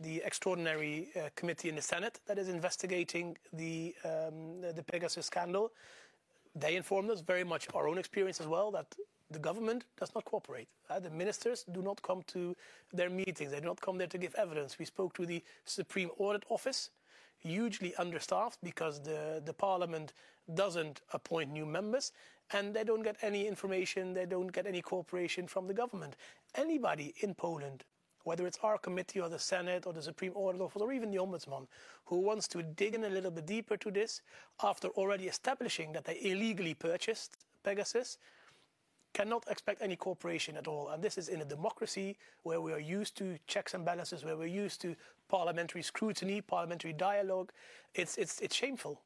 the 0.00 0.22
extraordinary 0.24 1.08
uh, 1.16 1.28
committee 1.34 1.68
in 1.68 1.74
the 1.74 1.82
Senate 1.82 2.20
that 2.26 2.38
is 2.38 2.48
investigating 2.48 3.36
the 3.52 3.94
um, 4.04 4.60
the, 4.60 4.84
Pegasus 4.86 5.26
scandal. 5.26 5.72
They 6.54 6.76
informed 6.76 7.10
us 7.10 7.20
very 7.20 7.44
much 7.44 7.66
our 7.74 7.88
own 7.88 7.98
experience 7.98 8.40
as 8.40 8.46
well 8.46 8.70
that 8.72 8.94
the 9.30 9.38
government 9.38 9.84
does 9.98 10.14
not 10.14 10.24
cooperate. 10.24 10.68
Uh, 10.88 11.00
the 11.00 11.10
ministers 11.10 11.64
do 11.72 11.82
not 11.82 12.00
come 12.02 12.22
to 12.28 12.56
their 12.92 13.10
meetings. 13.10 13.50
They 13.50 13.60
do 13.60 13.66
not 13.66 13.80
come 13.80 13.98
there 13.98 14.06
to 14.06 14.18
give 14.18 14.34
evidence. 14.36 14.78
We 14.78 14.84
spoke 14.84 15.14
to 15.14 15.26
the 15.26 15.42
Supreme 15.64 16.10
Audit 16.18 16.44
Office, 16.48 16.90
hugely 17.38 17.94
understaffed 17.96 18.58
because 18.62 19.02
the, 19.02 19.42
the 19.44 19.52
parliament 19.52 20.12
doesn't 20.54 21.02
appoint 21.12 21.50
new 21.52 21.66
members 21.66 22.12
and 22.52 22.74
they 22.74 22.84
don't 22.84 23.02
get 23.02 23.16
any 23.22 23.46
information, 23.46 24.14
they 24.14 24.24
don't 24.24 24.52
get 24.52 24.66
any 24.66 24.80
cooperation 24.80 25.46
from 25.46 25.66
the 25.66 25.74
government. 25.74 26.16
Anybody 26.54 27.14
in 27.20 27.34
Poland, 27.34 27.84
whether 28.24 28.46
it's 28.46 28.58
our 28.62 28.78
committee 28.78 29.20
or 29.20 29.28
the 29.28 29.38
Senate 29.38 29.86
or 29.86 29.92
the 29.92 30.02
Supreme 30.02 30.32
Audit 30.34 30.62
Office 30.62 30.80
or 30.80 30.92
even 30.92 31.10
the 31.10 31.18
Ombudsman, 31.18 31.66
who 32.06 32.20
wants 32.20 32.48
to 32.48 32.62
dig 32.62 32.94
in 32.94 33.04
a 33.04 33.08
little 33.08 33.30
bit 33.30 33.46
deeper 33.46 33.76
to 33.76 33.90
this 33.90 34.22
after 34.62 34.88
already 34.88 35.26
establishing 35.28 35.92
that 35.92 36.04
they 36.04 36.18
illegally 36.22 36.74
purchased 36.74 37.36
Pegasus, 37.62 38.16
cannot 39.18 39.44
expect 39.50 39.82
any 39.82 39.96
cooperation 39.96 40.56
at 40.56 40.68
all. 40.68 40.90
And 40.90 41.02
this 41.02 41.18
is 41.18 41.28
in 41.28 41.40
a 41.40 41.44
democracy 41.44 42.16
where 42.44 42.60
we 42.60 42.72
are 42.72 42.84
used 42.98 43.16
to 43.16 43.36
checks 43.48 43.74
and 43.74 43.84
balances, 43.84 44.24
where 44.24 44.36
we're 44.36 44.64
used 44.64 44.80
to 44.82 44.94
parliamentary 45.28 45.82
scrutiny, 45.82 46.40
parliamentary 46.40 46.92
dialogue. 46.92 47.50
It's, 47.94 48.16
it's, 48.16 48.40
it's 48.40 48.54
shameful. 48.54 49.00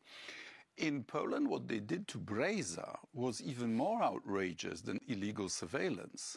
In 0.76 1.03
Poland, 1.05 1.48
what 1.48 1.67
they 1.67 1.81
did 1.81 2.06
to 2.08 2.19
Brejza 2.19 2.98
was 3.15 3.41
even 3.41 3.75
more 3.75 4.03
outrageous 4.03 4.82
than 4.82 5.01
illegal 5.08 5.48
surveillance. 5.48 6.37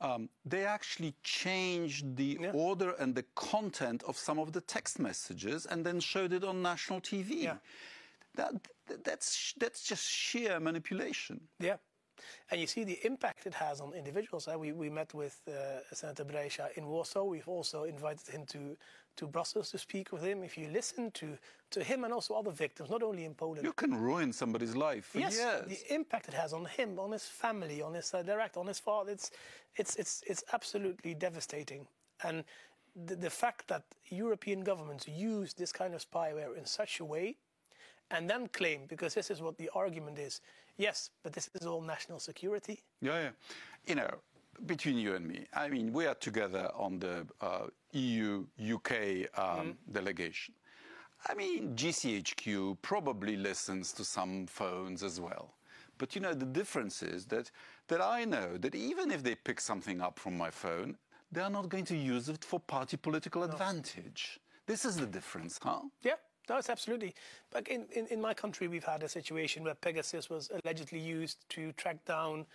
Um, 0.00 0.28
they 0.44 0.64
actually 0.66 1.14
changed 1.22 2.04
the 2.16 2.36
Yeah. 2.40 2.52
order 2.52 2.90
and 3.00 3.14
the 3.14 3.24
content 3.34 4.02
of 4.06 4.16
some 4.18 4.38
of 4.38 4.52
the 4.52 4.60
text 4.60 4.98
messages 4.98 5.66
and 5.66 5.84
then 5.84 5.98
showed 6.00 6.32
it 6.34 6.44
on 6.44 6.62
national 6.62 7.00
TV. 7.00 7.30
Yeah. 7.42 7.56
That, 8.34 8.52
that's, 9.04 9.54
that's 9.58 9.82
just 9.82 10.04
sheer 10.04 10.60
manipulation. 10.60 11.40
Yeah. 11.58 11.78
And 12.50 12.60
you 12.60 12.66
see 12.66 12.84
the 12.84 12.98
impact 13.04 13.46
it 13.46 13.54
has 13.54 13.80
on 13.80 13.92
individuals. 13.92 14.48
We, 14.58 14.72
we 14.72 14.90
met 14.90 15.14
with 15.14 15.40
uh, 15.48 15.82
Senator 15.94 16.24
Brejza 16.24 16.72
in 16.76 16.86
Warsaw. 16.86 17.24
We've 17.24 17.48
also 17.48 17.84
invited 17.84 18.26
him 18.28 18.44
to, 18.46 18.76
to 19.16 19.26
Brussels 19.26 19.70
to 19.70 19.78
speak 19.78 20.12
with 20.12 20.22
him. 20.22 20.42
If 20.42 20.56
you 20.56 20.68
listen 20.68 21.10
to, 21.12 21.38
to 21.70 21.82
him 21.82 22.04
and 22.04 22.12
also 22.12 22.34
other 22.34 22.50
victims, 22.50 22.90
not 22.90 23.02
only 23.02 23.24
in 23.24 23.34
Poland, 23.34 23.64
You 23.64 23.72
can 23.72 23.94
ruin 23.94 24.32
somebody's 24.32 24.74
life 24.74 25.06
for 25.06 25.18
yes, 25.18 25.36
years. 25.36 25.66
the 25.68 25.94
impact 25.94 26.28
it 26.28 26.34
has 26.34 26.52
on 26.52 26.64
him, 26.64 26.98
on 26.98 27.12
his 27.12 27.24
family, 27.24 27.82
on 27.82 27.94
his 27.94 28.12
uh, 28.14 28.22
director, 28.22 28.60
on 28.60 28.66
his 28.66 28.78
father, 28.78 29.12
it's, 29.12 29.30
it's, 29.76 29.96
it's, 29.96 30.22
it's 30.26 30.44
absolutely 30.52 31.14
devastating. 31.14 31.86
And 32.24 32.44
the, 33.06 33.16
the 33.16 33.30
fact 33.30 33.68
that 33.68 33.84
European 34.06 34.62
governments 34.62 35.06
use 35.06 35.54
this 35.54 35.72
kind 35.72 35.94
of 35.94 36.00
spyware 36.00 36.56
in 36.56 36.64
such 36.64 37.00
a 37.00 37.04
way 37.04 37.36
and 38.10 38.28
then 38.28 38.48
claim, 38.48 38.86
because 38.88 39.14
this 39.14 39.30
is 39.30 39.42
what 39.42 39.58
the 39.58 39.70
argument 39.74 40.18
is, 40.18 40.40
yes, 40.78 41.10
but 41.22 41.32
this 41.32 41.50
is 41.54 41.66
all 41.66 41.82
national 41.82 42.20
security. 42.20 42.82
Yeah, 43.02 43.20
yeah. 43.20 43.30
You 43.86 43.96
know, 43.96 44.10
between 44.66 44.96
you 44.98 45.14
and 45.14 45.26
me, 45.26 45.46
I 45.54 45.68
mean, 45.68 45.92
we 45.92 46.06
are 46.06 46.14
together 46.14 46.70
on 46.74 46.98
the 46.98 47.26
uh, 47.40 47.66
EU 47.92 48.44
UK 48.74 48.92
um, 49.38 49.76
delegation. 49.92 50.54
I 51.28 51.34
mean, 51.34 51.74
GCHQ 51.74 52.78
probably 52.82 53.36
listens 53.36 53.92
to 53.92 54.04
some 54.04 54.46
phones 54.46 55.02
as 55.02 55.20
well. 55.20 55.54
But 55.98 56.14
you 56.14 56.20
know, 56.20 56.32
the 56.32 56.46
difference 56.46 57.02
is 57.02 57.26
that, 57.26 57.50
that 57.88 58.00
I 58.00 58.24
know 58.24 58.56
that 58.58 58.74
even 58.74 59.10
if 59.10 59.22
they 59.22 59.34
pick 59.34 59.60
something 59.60 60.00
up 60.00 60.18
from 60.18 60.38
my 60.38 60.50
phone, 60.50 60.96
they 61.32 61.40
are 61.40 61.50
not 61.50 61.68
going 61.68 61.84
to 61.86 61.96
use 61.96 62.28
it 62.28 62.44
for 62.44 62.60
party 62.60 62.96
political 62.96 63.42
advantage. 63.42 64.38
This 64.66 64.84
is 64.84 64.96
the 64.96 65.06
difference, 65.06 65.58
huh? 65.60 65.80
Yeah, 66.02 66.14
no, 66.48 66.56
it's 66.56 66.70
absolutely. 66.70 67.14
But 67.50 67.68
in, 67.68 67.86
in, 67.92 68.06
in 68.08 68.20
my 68.20 68.34
country, 68.34 68.68
we've 68.68 68.84
had 68.84 69.02
a 69.02 69.08
situation 69.08 69.64
where 69.64 69.74
Pegasus 69.74 70.30
was 70.30 70.50
allegedly 70.62 70.98
used 70.98 71.38
to 71.50 71.72
track 71.72 72.04
down 72.04 72.46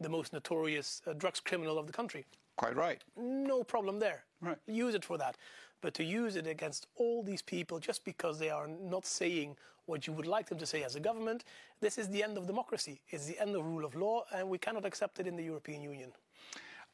the 0.00 0.08
most 0.08 0.32
notorious 0.32 1.02
uh, 1.06 1.12
drugs 1.12 1.40
criminal 1.40 1.78
of 1.78 1.86
the 1.86 1.92
country. 1.92 2.24
Quite 2.56 2.76
right. 2.76 3.02
No 3.16 3.62
problem 3.64 3.98
there. 3.98 4.24
Right. 4.40 4.58
Use 4.66 4.94
it 4.94 5.04
for 5.04 5.18
that. 5.18 5.36
But 5.80 5.94
to 5.94 6.04
use 6.04 6.36
it 6.36 6.46
against 6.46 6.86
all 6.96 7.22
these 7.22 7.42
people 7.42 7.78
just 7.78 8.04
because 8.04 8.38
they 8.38 8.50
are 8.50 8.68
not 8.68 9.04
saying 9.06 9.56
what 9.86 10.06
you 10.06 10.14
would 10.14 10.26
like 10.26 10.48
them 10.48 10.58
to 10.58 10.66
say 10.66 10.82
as 10.82 10.96
a 10.96 11.00
government, 11.00 11.44
this 11.80 11.98
is 11.98 12.08
the 12.08 12.22
end 12.22 12.38
of 12.38 12.46
democracy. 12.46 13.00
It's 13.10 13.26
the 13.26 13.38
end 13.38 13.54
of 13.54 13.66
rule 13.66 13.84
of 13.84 13.94
law, 13.94 14.24
and 14.34 14.48
we 14.48 14.56
cannot 14.56 14.86
accept 14.86 15.20
it 15.20 15.26
in 15.26 15.36
the 15.36 15.42
European 15.42 15.82
Union. 15.82 16.10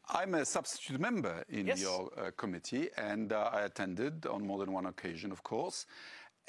I'm 0.08 0.34
a 0.34 0.44
substitute 0.44 1.00
member 1.00 1.44
in 1.48 1.68
Yes. 1.68 1.80
your 1.80 2.10
uh, 2.18 2.30
committee, 2.36 2.88
and 2.96 3.32
uh, 3.32 3.50
I 3.52 3.62
attended 3.62 4.26
on 4.26 4.44
more 4.44 4.58
than 4.58 4.72
one 4.72 4.86
occasion, 4.86 5.30
of 5.30 5.42
course, 5.44 5.86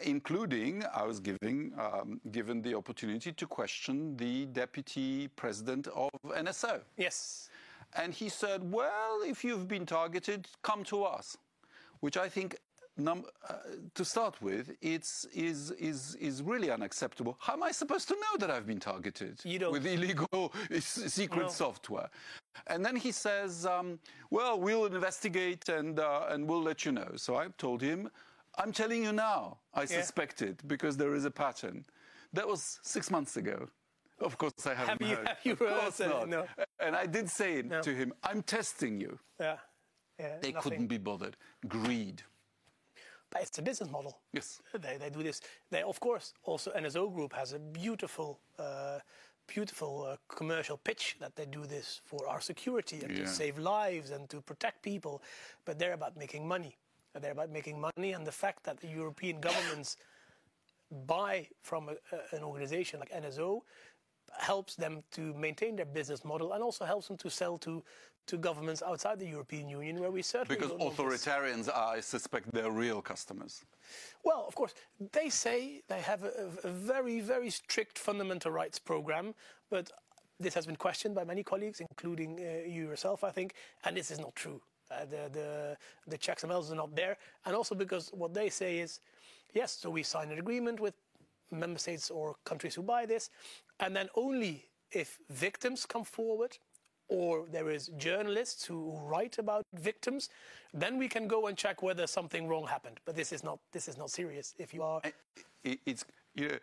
including 0.04 0.84
I 0.94 1.04
was 1.04 1.20
giving, 1.20 1.74
um, 1.80 2.20
given 2.32 2.62
the 2.62 2.76
opportunity 2.76 3.32
to 3.32 3.48
question 3.48 4.16
the 4.18 4.46
deputy 4.48 5.28
president 5.30 5.88
of 5.88 6.10
NSO. 6.26 6.82
Yes. 6.98 7.50
And 7.96 8.14
he 8.14 8.30
said, 8.30 8.72
Well, 8.72 9.22
if 9.26 9.44
you've 9.44 9.68
been 9.68 9.86
targeted, 9.86 10.48
come 10.62 10.84
to 10.86 11.04
us. 11.04 11.38
Which 12.00 12.18
I 12.18 12.30
think, 12.30 12.56
num- 12.98 13.26
uh, 13.48 13.54
to 13.94 14.04
start 14.06 14.42
with, 14.42 14.72
it's, 14.82 15.26
is, 15.34 15.72
is, 15.72 16.16
is 16.16 16.42
really 16.42 16.72
unacceptable. 16.72 17.38
How 17.40 17.54
am 17.54 17.64
I 17.64 17.72
supposed 17.72 18.08
to 18.08 18.16
know 18.16 18.38
that 18.40 18.50
I've 18.50 18.66
been 18.66 18.80
targeted 18.80 19.40
with 19.46 19.86
illegal 19.86 20.54
secret 20.80 21.44
No. 21.44 21.50
software? 21.50 22.10
And 22.68 22.84
then 22.86 22.96
he 22.96 23.12
says, 23.12 23.66
um, 23.66 24.00
Well, 24.30 24.60
we'll 24.60 24.86
investigate 24.86 25.68
and, 25.70 26.00
uh, 26.00 26.28
and 26.30 26.48
we'll 26.48 26.64
let 26.64 26.86
you 26.86 26.92
know. 26.92 27.12
So 27.18 27.36
I 27.36 27.48
told 27.58 27.82
him, 27.82 28.10
I'm 28.58 28.72
telling 28.72 29.04
you 29.04 29.14
now, 29.14 29.58
I 29.74 29.86
suspect 29.86 30.42
it 30.42 30.66
because 30.68 30.98
there 30.98 31.14
is 31.16 31.26
a 31.26 31.32
pattern. 31.32 31.86
That 32.34 32.48
was 32.48 32.80
six 32.84 33.10
months 33.12 33.38
ago. 33.38 33.68
Of 34.20 34.38
course, 34.38 34.66
I 34.68 34.74
haven't 34.76 35.02
Have 35.02 35.10
you- 35.10 35.16
heard. 35.16 35.28
have 35.28 35.38
you 35.44 35.52
of 35.54 35.60
course 35.60 36.00
not. 36.00 36.24
it? 36.24 36.30
No. 36.30 36.46
And 36.80 36.96
I 36.96 37.06
did 37.08 37.30
say 37.30 37.56
it 37.60 37.66
No. 37.66 37.82
to 37.82 37.94
him, 37.94 38.14
I'm 38.24 38.44
testing 38.44 39.00
you. 39.02 39.18
Yeah. 39.40 39.58
Yeah. 40.20 40.38
They 40.42 40.52
nothing. 40.52 40.62
couldn't 40.72 40.88
be 40.88 40.98
bothered. 41.00 41.36
Greed. 41.68 42.22
But 43.32 43.44
it's 43.44 43.58
a 43.58 43.62
business 43.62 43.90
model. 43.90 44.20
Yes. 44.34 44.62
They, 44.74 44.98
they 44.98 45.10
do 45.10 45.24
this. 45.24 45.42
They, 45.72 45.82
of 45.84 46.00
course, 46.00 46.34
also 46.44 46.72
NSO 46.74 47.12
Group 47.14 47.34
has 47.34 47.54
a 47.54 47.60
beautiful, 47.60 48.40
uh, 48.60 49.00
beautiful 49.48 50.04
uh, 50.06 50.18
commercial 50.28 50.78
pitch 50.78 51.16
that 51.20 51.36
they 51.36 51.46
do 51.46 51.66
this 51.66 52.02
for 52.06 52.28
our 52.28 52.42
security 52.42 53.00
and 53.02 53.12
Yeah. 53.12 53.24
to 53.24 53.28
save 53.28 53.58
lives 53.58 54.12
and 54.12 54.30
to 54.30 54.42
protect 54.42 54.84
people. 54.84 55.24
But 55.66 55.80
they're 55.80 55.94
about 55.94 56.16
making 56.18 56.48
money. 56.48 56.78
They're 57.20 57.32
about 57.32 57.50
making 57.52 57.80
money, 57.80 58.14
and 58.14 58.26
the 58.26 58.32
fact 58.32 58.64
that 58.64 58.80
the 58.80 58.88
European 58.88 59.42
governments 59.42 59.98
buy 61.06 61.48
from 61.62 61.90
a, 61.90 62.36
an 62.36 62.44
organization 62.44 63.00
like 63.00 63.12
NSO 63.12 63.62
helps 64.38 64.76
them 64.76 65.04
to 65.12 65.34
maintain 65.34 65.76
their 65.76 65.86
business 65.86 66.24
model 66.24 66.54
and 66.54 66.64
also 66.64 66.86
helps 66.86 67.08
them 67.08 67.18
to 67.18 67.30
sell 67.30 67.58
to, 67.58 67.84
to 68.28 68.38
governments 68.38 68.82
outside 68.82 69.20
the 69.20 69.28
European 69.28 69.68
Union, 69.68 70.00
where 70.00 70.12
we 70.12 70.22
certainly 70.22 70.56
Because 70.56 70.70
don't 70.70 70.80
want 70.80 70.96
this. 70.96 71.26
authoritarians, 71.26 71.68
are, 71.68 71.96
I 71.96 72.00
suspect, 72.00 72.52
they're 72.54 72.72
real 72.72 73.02
customers. 73.02 73.66
Well, 74.24 74.46
of 74.48 74.56
course, 74.56 74.74
they 75.12 75.30
say 75.30 75.82
they 75.90 76.00
have 76.02 76.24
a, 76.24 76.50
a 76.64 76.70
very, 76.70 77.20
very 77.20 77.50
strict 77.50 78.00
fundamental 78.00 78.52
rights 78.52 78.80
program, 78.80 79.34
but 79.70 79.92
this 80.40 80.54
has 80.54 80.66
been 80.66 80.78
questioned 80.78 81.14
by 81.14 81.26
many 81.26 81.44
colleagues, 81.44 81.82
including 81.82 82.40
uh, 82.40 82.68
you 82.68 82.88
yourself, 82.88 83.24
I 83.24 83.32
think, 83.32 83.54
and 83.84 83.98
this 83.98 84.12
is 84.12 84.20
not 84.20 84.36
true. 84.36 84.62
Uh, 84.92 85.06
the, 85.06 85.30
the, 85.32 85.78
the 86.08 86.18
checks 86.18 86.44
and 86.44 86.50
balances 86.50 86.74
are 86.74 86.76
not 86.76 86.96
there, 86.96 87.18
and 87.46 87.56
also 87.56 87.76
because 87.76 88.10
what 88.14 88.34
they 88.34 88.50
say 88.50 88.80
is, 88.80 89.00
yes, 89.54 89.78
so 89.80 89.90
we 89.90 90.04
sign 90.04 90.32
an 90.32 90.40
agreement 90.40 90.80
with 90.80 90.94
member 91.52 91.80
states 91.80 92.10
or 92.10 92.36
countries 92.46 92.76
who 92.76 92.82
buy 92.82 93.06
this, 93.06 93.30
and 93.80 93.96
then 93.96 94.10
only 94.16 94.66
if 94.92 95.20
victims 95.30 95.86
come 95.86 96.04
forward 96.04 96.58
or 97.08 97.46
there 97.52 97.70
is 97.70 97.90
journalists 97.98 98.66
who 98.66 98.98
write 99.04 99.38
about 99.38 99.66
victims, 99.74 100.30
then 100.74 100.98
we 100.98 101.10
can 101.10 101.28
go 101.28 101.48
and 101.48 101.58
check 101.58 101.84
whether 101.84 102.08
something 102.08 102.48
wrong 102.48 102.66
happened. 102.66 103.00
But 103.06 103.16
this 103.16 103.34
is 103.34 103.44
not 103.44 103.60
this 103.72 103.88
is 103.90 103.98
not 103.98 104.10
serious. 104.10 104.56
If 104.58 104.74
you 104.74 104.82
are 104.84 105.02
It's, 105.64 106.06
you 106.36 106.48
know, 106.48 106.58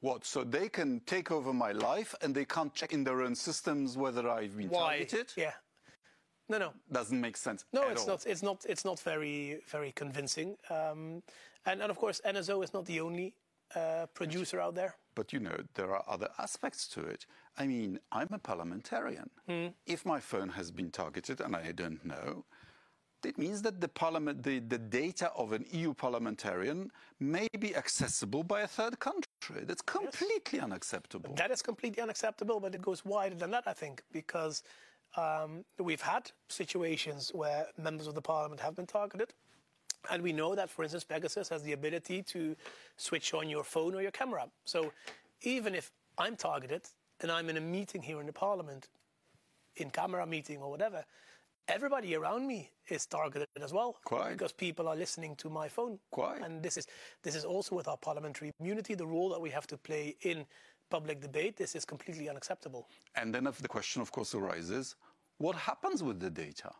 what? 0.00 0.24
So 0.24 0.44
they 0.44 0.68
can 0.68 1.00
take 1.06 1.30
over 1.30 1.52
my 1.52 1.72
life 1.72 2.14
and 2.20 2.34
they 2.34 2.44
can't 2.44 2.74
check 2.74 2.92
in 2.92 3.04
their 3.04 3.22
own 3.22 3.34
systems 3.34 3.96
whether 3.96 4.28
I've 4.28 4.56
been 4.56 4.68
why, 4.68 4.98
targeted? 4.98 5.32
yeah, 5.36 5.52
no, 6.48 6.58
no, 6.58 6.72
Doesn't 6.92 7.20
make 7.20 7.36
sense. 7.36 7.64
no, 7.72 7.88
it's 7.88 8.02
all. 8.02 8.08
not. 8.08 8.26
It's 8.26 8.42
not. 8.42 8.64
It's 8.68 8.84
not 8.84 9.00
very 9.00 9.60
very 9.66 9.92
convincing. 9.92 10.56
Um, 10.70 11.22
and 11.66 11.82
and 11.82 11.90
of 11.90 11.96
course, 11.96 12.20
NSO 12.26 12.62
is 12.62 12.72
not 12.72 12.84
the 12.86 13.00
only 13.00 13.34
uh, 13.74 14.06
producer 14.14 14.60
out 14.60 14.74
there. 14.74 14.94
But 15.14 15.32
you 15.32 15.40
know, 15.40 15.56
there 15.74 15.90
are 15.94 16.04
other 16.08 16.28
aspects 16.38 16.88
to 16.88 17.00
it. 17.00 17.26
I 17.56 17.66
mean, 17.66 18.00
I'm 18.12 18.28
a 18.32 18.38
parliamentarian. 18.38 19.30
Hmm. 19.48 19.68
If 19.86 20.04
my 20.04 20.20
phone 20.20 20.50
has 20.50 20.70
been 20.70 20.90
targeted 20.90 21.40
and 21.40 21.54
I 21.54 21.72
don't 21.72 22.04
know, 22.04 22.44
it 23.24 23.38
means 23.38 23.62
that 23.62 23.80
the, 23.80 23.88
parliament, 23.88 24.42
the, 24.42 24.58
the 24.58 24.78
data 24.78 25.30
of 25.36 25.52
an 25.52 25.64
EU 25.70 25.94
parliamentarian 25.94 26.90
may 27.20 27.48
be 27.58 27.74
accessible 27.74 28.42
by 28.42 28.62
a 28.62 28.66
third 28.66 28.98
country. 28.98 29.64
That's 29.64 29.82
completely 29.82 30.60
unacceptable. 30.60 31.34
That 31.34 31.50
is 31.50 31.62
completely 31.62 32.02
unacceptable, 32.02 32.60
but 32.60 32.74
it 32.74 32.82
goes 32.82 33.04
wider 33.04 33.34
than 33.34 33.50
that, 33.52 33.64
I 33.66 33.72
think, 33.72 34.02
because 34.12 34.62
um, 35.16 35.64
we've 35.78 36.00
had 36.00 36.30
situations 36.48 37.30
where 37.34 37.66
members 37.78 38.06
of 38.06 38.14
the 38.14 38.22
parliament 38.22 38.60
have 38.60 38.76
been 38.76 38.86
targeted. 38.86 39.32
And 40.10 40.22
we 40.22 40.32
know 40.32 40.54
that, 40.54 40.68
for 40.68 40.82
instance, 40.82 41.04
Pegasus 41.04 41.48
has 41.48 41.62
the 41.62 41.72
ability 41.72 42.22
to 42.24 42.54
switch 42.96 43.32
on 43.32 43.48
your 43.48 43.64
phone 43.64 43.94
or 43.94 44.02
your 44.02 44.10
camera. 44.10 44.46
So 44.64 44.92
even 45.42 45.74
if 45.74 45.90
I'm 46.18 46.36
targeted 46.36 46.82
and 47.20 47.30
I'm 47.30 47.48
in 47.48 47.56
a 47.56 47.60
meeting 47.60 48.02
here 48.02 48.20
in 48.20 48.26
the 48.26 48.32
parliament, 48.32 48.88
in 49.76 49.90
camera 49.90 50.26
meeting 50.26 50.58
or 50.58 50.70
whatever, 50.70 51.04
everybody 51.68 52.14
around 52.14 52.46
me 52.46 52.70
is 52.88 53.06
targeted 53.06 53.48
as 53.62 53.72
well. 53.72 53.96
Quite. 54.04 54.32
Because 54.32 54.52
people 54.52 54.88
are 54.88 54.96
listening 54.96 55.36
to 55.36 55.48
my 55.48 55.68
phone. 55.68 55.98
Quite. 56.10 56.42
And 56.42 56.62
this 56.62 56.76
is 56.76 56.86
this 57.22 57.34
is 57.34 57.44
also 57.44 57.74
with 57.74 57.88
our 57.88 57.96
parliamentary 57.96 58.52
immunity, 58.60 58.94
the 58.94 59.06
role 59.06 59.30
that 59.30 59.40
we 59.40 59.50
have 59.50 59.66
to 59.68 59.76
play 59.78 60.16
in 60.22 60.44
public 60.90 61.20
debate. 61.20 61.56
This 61.56 61.74
is 61.74 61.84
completely 61.84 62.28
unacceptable. 62.28 62.88
And 63.16 63.34
then 63.34 63.46
if 63.46 63.58
the 63.58 63.68
question, 63.68 64.02
of 64.02 64.10
course, 64.12 64.34
arises 64.34 64.96
what 65.38 65.56
happens 65.56 66.02
with 66.02 66.20
the 66.20 66.30
data? 66.30 66.70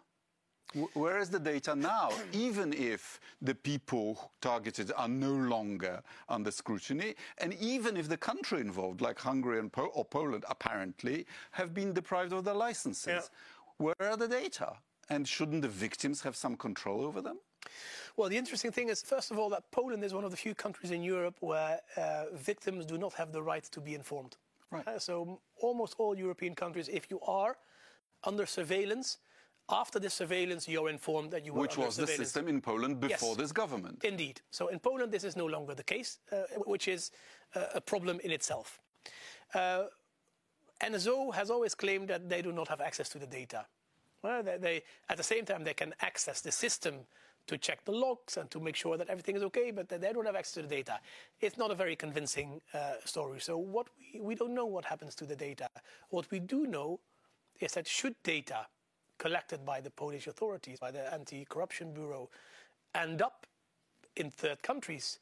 Where 0.95 1.19
is 1.19 1.31
the 1.31 1.39
data 1.39 1.77
now, 1.77 2.11
even 2.33 2.73
if 2.73 3.21
the 3.41 3.55
people 3.55 4.33
targeted 4.41 4.91
are 4.97 5.09
no 5.09 5.33
longer 5.33 6.03
under 6.29 6.51
scrutiny, 6.51 7.15
and 7.39 7.55
even 7.55 7.97
if 7.97 8.09
the 8.09 8.17
country 8.17 8.61
involved, 8.61 9.01
like 9.01 9.19
Hungary 9.19 9.59
and 9.61 9.73
po- 9.73 9.93
or 9.95 10.05
Poland, 10.05 10.45
apparently 10.49 11.27
have 11.53 11.75
been 11.75 11.93
deprived 11.93 12.33
of 12.33 12.45
their 12.45 12.55
licenses? 12.55 13.07
Yeah. 13.07 13.21
Where 13.79 14.11
are 14.11 14.17
the 14.17 14.29
data? 14.29 14.75
And 15.11 15.29
shouldn't 15.29 15.63
the 15.63 15.69
victims 15.69 16.23
have 16.23 16.35
some 16.35 16.57
control 16.57 17.05
over 17.05 17.21
them? 17.21 17.39
Well, 18.17 18.29
the 18.29 18.37
interesting 18.37 18.71
thing 18.71 18.89
is, 18.89 19.03
first 19.03 19.31
of 19.31 19.39
all, 19.39 19.51
that 19.51 19.71
Poland 19.71 20.05
is 20.05 20.15
one 20.15 20.25
of 20.25 20.31
the 20.31 20.37
few 20.37 20.55
countries 20.55 20.91
in 20.91 21.03
Europe 21.03 21.37
where 21.41 21.81
uh, 21.97 22.25
victims 22.33 22.87
do 22.87 22.97
not 22.97 23.13
have 23.15 23.33
the 23.33 23.43
right 23.43 23.65
to 23.65 23.81
be 23.81 23.95
informed. 23.95 24.37
Right. 24.71 24.87
Uh, 24.87 24.99
so 24.99 25.41
almost 25.61 25.95
all 25.99 26.17
European 26.17 26.55
countries, 26.55 26.89
if 26.89 27.11
you 27.11 27.21
are 27.21 27.57
under 28.25 28.47
surveillance, 28.47 29.19
after 29.69 29.99
this 29.99 30.15
surveillance, 30.15 30.69
you're 30.69 30.91
informed 30.91 31.31
that 31.31 31.45
you 31.45 31.55
were 31.55 31.61
Which 31.63 31.75
under 31.77 31.87
was 31.87 31.97
the 31.97 32.07
system 32.07 32.49
in 32.49 32.61
Poland 32.61 33.01
before 33.01 33.31
Yes. 33.31 33.39
this 33.39 33.53
government. 33.53 34.05
Indeed. 34.05 34.41
So 34.51 34.69
in 34.69 34.79
Poland, 34.79 35.11
this 35.11 35.25
is 35.25 35.37
no 35.37 35.47
longer 35.47 35.75
the 35.75 35.85
case, 35.85 36.19
uh, 36.31 36.43
which 36.67 36.87
is 36.87 37.11
uh, 37.55 37.65
a 37.75 37.81
problem 37.81 38.21
in 38.21 38.31
itself. 38.31 38.81
Uh, 39.55 39.85
NSO 40.81 41.33
has 41.35 41.51
always 41.51 41.75
claimed 41.75 42.09
that 42.09 42.29
they 42.29 42.43
do 42.43 42.53
not 42.53 42.69
have 42.69 42.81
access 42.81 43.09
to 43.11 43.19
the 43.19 43.27
data. 43.27 43.67
Well, 44.23 44.43
they, 44.43 44.59
they, 44.59 44.83
at 45.09 45.17
the 45.17 45.23
same 45.23 45.45
time, 45.45 45.65
they 45.65 45.75
can 45.75 45.95
access 46.01 46.41
the 46.41 46.53
system 46.53 47.07
to 47.47 47.59
check 47.59 47.85
the 47.85 47.93
logs 47.93 48.37
and 48.37 48.51
to 48.51 48.61
make 48.61 48.77
sure 48.77 48.97
that 48.97 49.09
everything 49.09 49.37
is 49.37 49.43
okay, 49.43 49.71
but 49.71 49.89
they 49.89 50.13
don't 50.13 50.27
have 50.27 50.37
access 50.37 50.55
to 50.55 50.63
the 50.63 50.69
data. 50.69 50.99
It's 51.41 51.59
not 51.59 51.71
a 51.71 51.75
very 51.75 51.97
convincing 51.97 52.61
uh, 52.73 52.95
story. 53.05 53.41
So 53.41 53.59
what 53.59 53.89
we, 54.15 54.21
we 54.21 54.35
don't 54.35 54.55
know 54.55 54.67
what 54.67 54.85
happens 54.85 55.15
to 55.17 55.25
the 55.27 55.37
data. 55.37 55.69
What 56.11 56.31
we 56.31 56.39
do 56.41 56.67
know 56.67 57.01
is 57.61 57.73
that 57.73 57.87
should 57.87 58.15
data 58.23 58.67
collected 59.19 59.65
by 59.65 59.81
the 59.81 59.91
Polish 59.91 60.27
authorities, 60.27 60.79
by 60.81 60.91
the 60.91 61.13
Anti-Corruption 61.13 61.93
Bureau, 61.93 62.31
end 62.95 63.23
up 63.23 63.47
in 64.17 64.31
third 64.31 64.63
countries, 64.63 65.19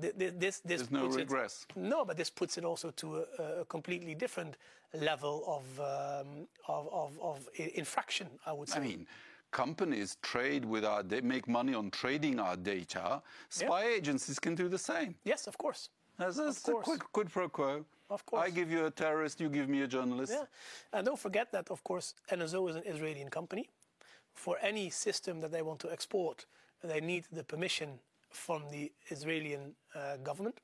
th- 0.00 0.16
th- 0.18 0.34
this 0.36 0.60
this 0.60 0.82
There's 0.82 0.90
no 0.90 1.06
puts 1.06 1.16
regress. 1.16 1.66
It, 1.70 1.76
no, 1.76 2.04
but 2.04 2.16
this 2.16 2.30
puts 2.30 2.58
it 2.58 2.64
also 2.64 2.90
to 2.90 3.24
a, 3.38 3.42
a 3.60 3.64
completely 3.64 4.14
different 4.14 4.56
level 4.92 5.42
of, 5.46 5.80
um, 5.80 6.46
of, 6.68 6.88
of 6.92 7.18
of 7.20 7.48
infraction. 7.56 8.28
I 8.46 8.52
would 8.52 8.68
say. 8.68 8.78
I 8.78 8.82
mean, 8.82 9.06
companies 9.54 10.18
trade 10.20 10.64
with 10.64 10.84
our, 10.84 11.02
they 11.02 11.22
make 11.22 11.46
money 11.48 11.74
on 11.74 11.90
trading 11.90 12.38
our 12.38 12.56
data. 12.56 13.22
Spy 13.48 13.84
agencies 13.98 14.38
can 14.38 14.54
do 14.54 14.68
the 14.68 14.82
same. 14.92 15.14
yes, 15.24 15.46
of 15.46 15.56
course. 15.56 15.82
That's, 16.18 16.36
that's 16.36 16.68
a 16.68 16.72
course. 16.72 16.98
quid, 17.12 17.28
pro 17.30 17.48
quo. 17.48 17.84
Of 18.10 18.26
course. 18.26 18.42
I 18.46 18.50
give 18.50 18.70
you 18.70 18.86
a 18.86 18.90
terrorist, 18.90 19.40
you 19.40 19.48
give 19.48 19.68
me 19.68 19.80
a 19.82 19.86
journalist. 19.86 20.32
Yeah, 20.32 20.46
and 20.92 21.06
don't 21.06 21.18
forget 21.18 21.50
that, 21.52 21.70
of 21.70 21.82
course, 21.82 22.14
NSO 22.30 22.68
is 22.70 22.76
an 22.76 22.82
Israeli 22.84 23.24
company. 23.30 23.64
For 24.44 24.58
any 24.70 24.90
system 24.90 25.40
that 25.40 25.52
they 25.52 25.62
want 25.62 25.80
to 25.84 25.90
export, 25.96 26.46
they 26.82 27.00
need 27.00 27.24
the 27.32 27.44
permission 27.44 27.88
from 28.30 28.60
the 28.70 28.92
Israeli 29.08 29.56
uh, 29.56 30.16
government, 30.28 30.60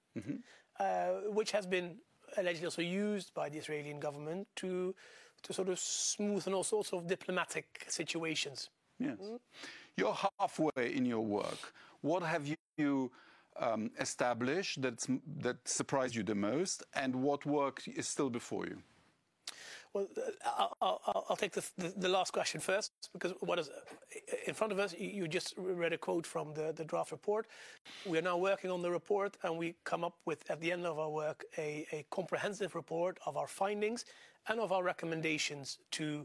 uh, 0.79 1.09
which 1.39 1.53
has 1.53 1.67
been 1.67 1.97
allegedly 2.37 2.67
also 2.67 2.83
used 2.83 3.33
by 3.35 3.49
the 3.49 3.59
Israeli 3.59 3.93
government 3.95 4.47
to 4.57 4.95
to 5.43 5.53
sort 5.53 5.69
of 5.69 5.79
smoothen 5.79 6.53
all 6.55 6.65
sorts 6.65 6.93
of 6.93 7.07
diplomatic 7.07 7.67
situations. 7.89 8.69
Yes. 9.00 9.16
You're 9.97 10.16
halfway 10.38 10.95
in 10.95 11.04
your 11.04 11.25
work. 11.25 11.73
What 12.02 12.23
have 12.23 12.47
you 12.76 13.11
um, 13.59 13.90
established 13.99 14.80
that's, 14.83 15.09
that 15.38 15.57
surprised 15.66 16.14
you 16.14 16.23
the 16.23 16.35
most, 16.35 16.83
and 16.95 17.14
what 17.16 17.45
work 17.47 17.83
is 17.87 18.07
still 18.07 18.30
before 18.30 18.66
you? 18.66 18.78
Well, 19.92 20.07
I'll, 20.45 20.76
I'll, 20.80 21.25
I'll 21.30 21.37
take 21.37 21.50
the, 21.52 21.64
the, 21.76 21.92
the, 21.97 22.09
last 22.09 22.33
question 22.33 22.61
first 22.61 22.92
because 23.12 23.33
what 23.40 23.59
is 23.59 23.71
in 24.47 24.54
front 24.54 24.73
of 24.73 24.78
us? 24.78 24.95
You 24.97 25.26
just 25.26 25.54
read 25.57 25.92
a 25.92 25.99
quote 25.99 26.25
from 26.25 26.54
the, 26.54 26.73
the 26.73 26.85
draft 26.85 27.11
report. 27.11 27.49
We 28.07 28.16
are 28.19 28.23
now 28.23 28.37
working 28.37 28.71
on 28.71 28.83
the 28.83 28.90
report, 28.90 29.37
and 29.42 29.59
we 29.59 29.75
come 29.83 30.04
up 30.04 30.14
with, 30.26 30.49
at 30.49 30.61
the 30.61 30.71
end 30.71 30.87
of 30.87 31.00
our 31.00 31.11
work, 31.11 31.45
a, 31.59 31.87
a 31.90 32.07
comprehensive 32.11 32.76
report 32.76 33.19
of 33.26 33.37
our 33.37 33.49
findings 33.49 34.04
and 34.47 34.61
of 34.61 34.71
our 34.71 34.85
recommendations 34.85 35.78
to 35.92 36.25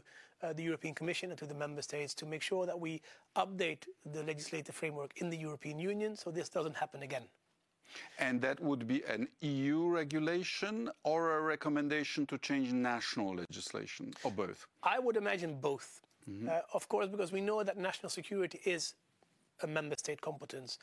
the 0.52 0.62
European 0.62 0.94
Commission 0.94 1.30
and 1.30 1.38
to 1.38 1.46
the 1.46 1.54
member 1.54 1.82
states 1.82 2.14
to 2.14 2.26
make 2.26 2.42
sure 2.42 2.66
that 2.66 2.78
we 2.78 3.00
update 3.36 3.86
the 4.12 4.22
legislative 4.22 4.74
framework 4.74 5.12
in 5.20 5.30
the 5.30 5.36
European 5.36 5.78
Union 5.78 6.16
so 6.16 6.30
this 6.30 6.48
doesn't 6.48 6.76
happen 6.76 7.02
again. 7.02 7.24
And 8.18 8.40
that 8.40 8.60
would 8.60 8.86
be 8.86 9.02
an 9.04 9.28
EU 9.40 9.88
regulation 9.88 10.90
or 11.04 11.38
a 11.38 11.40
recommendation 11.40 12.26
to 12.26 12.38
change 12.38 12.72
national 12.72 13.36
legislation, 13.36 14.12
or 14.24 14.32
both? 14.32 14.66
I 14.82 14.98
would 14.98 15.16
imagine 15.16 15.60
both. 15.60 16.00
Mm-hmm. 16.28 16.48
Uh, 16.48 16.60
of 16.74 16.88
course, 16.88 17.08
because 17.08 17.30
we 17.30 17.40
know 17.40 17.62
that 17.62 17.78
national 17.78 18.10
security 18.10 18.60
is 18.64 18.94
a 19.62 19.66
member 19.66 19.94
state 19.96 20.20
competence. 20.20 20.78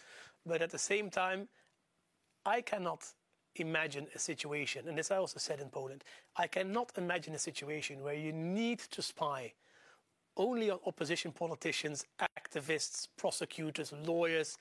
But 0.45 0.61
at 0.61 0.69
the 0.69 0.79
same 0.79 1.09
time, 1.09 1.47
I 2.45 2.61
cannot 2.61 3.05
imagine 3.55 4.07
a 4.15 4.19
situation, 4.19 4.87
and 4.87 4.97
this 4.97 5.11
I 5.11 5.17
also 5.17 5.39
said 5.39 5.59
in 5.59 5.69
Poland, 5.69 6.03
I 6.35 6.47
cannot 6.47 6.91
imagine 6.97 7.35
a 7.35 7.39
situation 7.39 8.01
where 8.03 8.13
you 8.13 8.33
need 8.33 8.79
to 8.79 9.01
spy 9.01 9.53
only 10.37 10.71
on 10.71 10.79
opposition 10.85 11.31
politicians, 11.31 12.05
activists, 12.37 13.07
prosecutors, 13.17 13.93
lawyers, 14.05 14.57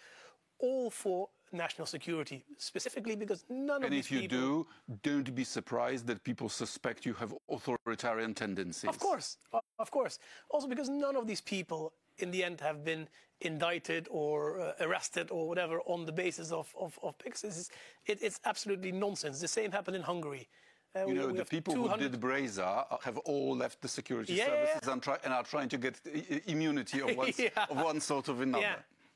all 0.59 0.91
for 0.91 1.29
national 1.53 1.87
security, 1.87 2.45
specifically 2.57 3.17
because 3.17 3.45
none 3.49 3.77
and 3.77 3.85
of 3.85 3.91
these 3.91 4.07
people... 4.07 4.23
And 4.23 4.25
if 4.25 4.33
you 4.33 4.39
do, 4.39 4.67
don't 5.03 5.35
be 5.35 5.45
surprised 5.45 6.07
that 6.07 6.23
people 6.25 6.49
suspect 6.49 7.05
you 7.05 7.15
have 7.15 7.35
authoritarian 7.51 8.35
tendencies. 8.35 8.89
Of 8.89 8.99
course, 8.99 9.39
of 9.79 9.91
course. 9.91 10.19
Also 10.51 10.67
because 10.69 10.89
none 10.89 11.17
of 11.17 11.27
these 11.27 11.41
people 11.41 11.93
in 12.23 12.31
the 12.31 12.43
end 12.45 12.61
have 12.61 12.85
been 12.85 13.09
indicted 13.41 14.07
or 14.11 14.61
uh, 14.61 14.73
arrested 14.81 15.31
or 15.31 15.49
whatever 15.49 15.81
on 15.87 16.07
the 16.07 16.13
basis 16.13 16.53
of, 16.53 16.73
of, 16.79 16.99
of 17.03 17.19
PICs. 17.19 17.69
It, 18.07 18.19
it's 18.23 18.41
absolutely 18.45 18.93
nonsense. 18.93 19.41
The 19.41 19.49
same 19.49 19.73
happened 19.73 19.97
in 19.97 20.03
Hungary. 20.03 20.49
Uh, 20.95 21.07
you 21.07 21.15
know, 21.15 21.33
the 21.33 21.45
people 21.45 21.75
who 21.75 21.97
did 21.97 22.13
Brejza 22.21 23.03
have 23.03 23.19
all 23.19 23.57
left 23.57 23.81
the 23.81 23.89
security 23.89 24.35
yeah, 24.35 24.47
services 24.47 24.81
yeah. 24.85 24.93
And, 24.93 25.03
try, 25.03 25.17
and, 25.25 25.33
are 25.33 25.43
trying 25.43 25.71
to 25.71 25.79
get 25.79 25.99
immunity 26.47 27.01
of 27.01 27.17
one, 27.23 27.33
of 27.71 27.77
one 27.77 28.01
sort 28.01 28.29
of 28.29 28.41
another. 28.43 28.63
Yeah. 28.63 28.75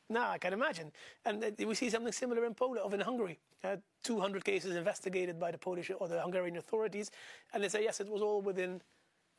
No, 0.08 0.22
I 0.22 0.38
can 0.38 0.52
imagine. 0.52 0.92
And 1.24 1.44
uh, 1.44 1.50
we 1.66 1.74
see 1.74 1.90
something 1.90 2.12
similar 2.12 2.44
in 2.46 2.54
Poland, 2.54 2.80
or 2.84 2.94
in 2.94 3.00
Hungary. 3.00 3.38
Uh, 3.62 3.76
200 4.04 4.44
cases 4.44 4.76
investigated 4.76 5.38
by 5.38 5.50
the 5.50 5.58
Polish 5.58 5.90
or 5.98 6.08
the 6.08 6.20
Hungarian 6.20 6.56
authorities, 6.56 7.10
and 7.52 7.62
they 7.62 7.68
say 7.68 7.82
yes, 7.82 8.00
it 8.00 8.08
was 8.08 8.22
all 8.22 8.40
within 8.40 8.80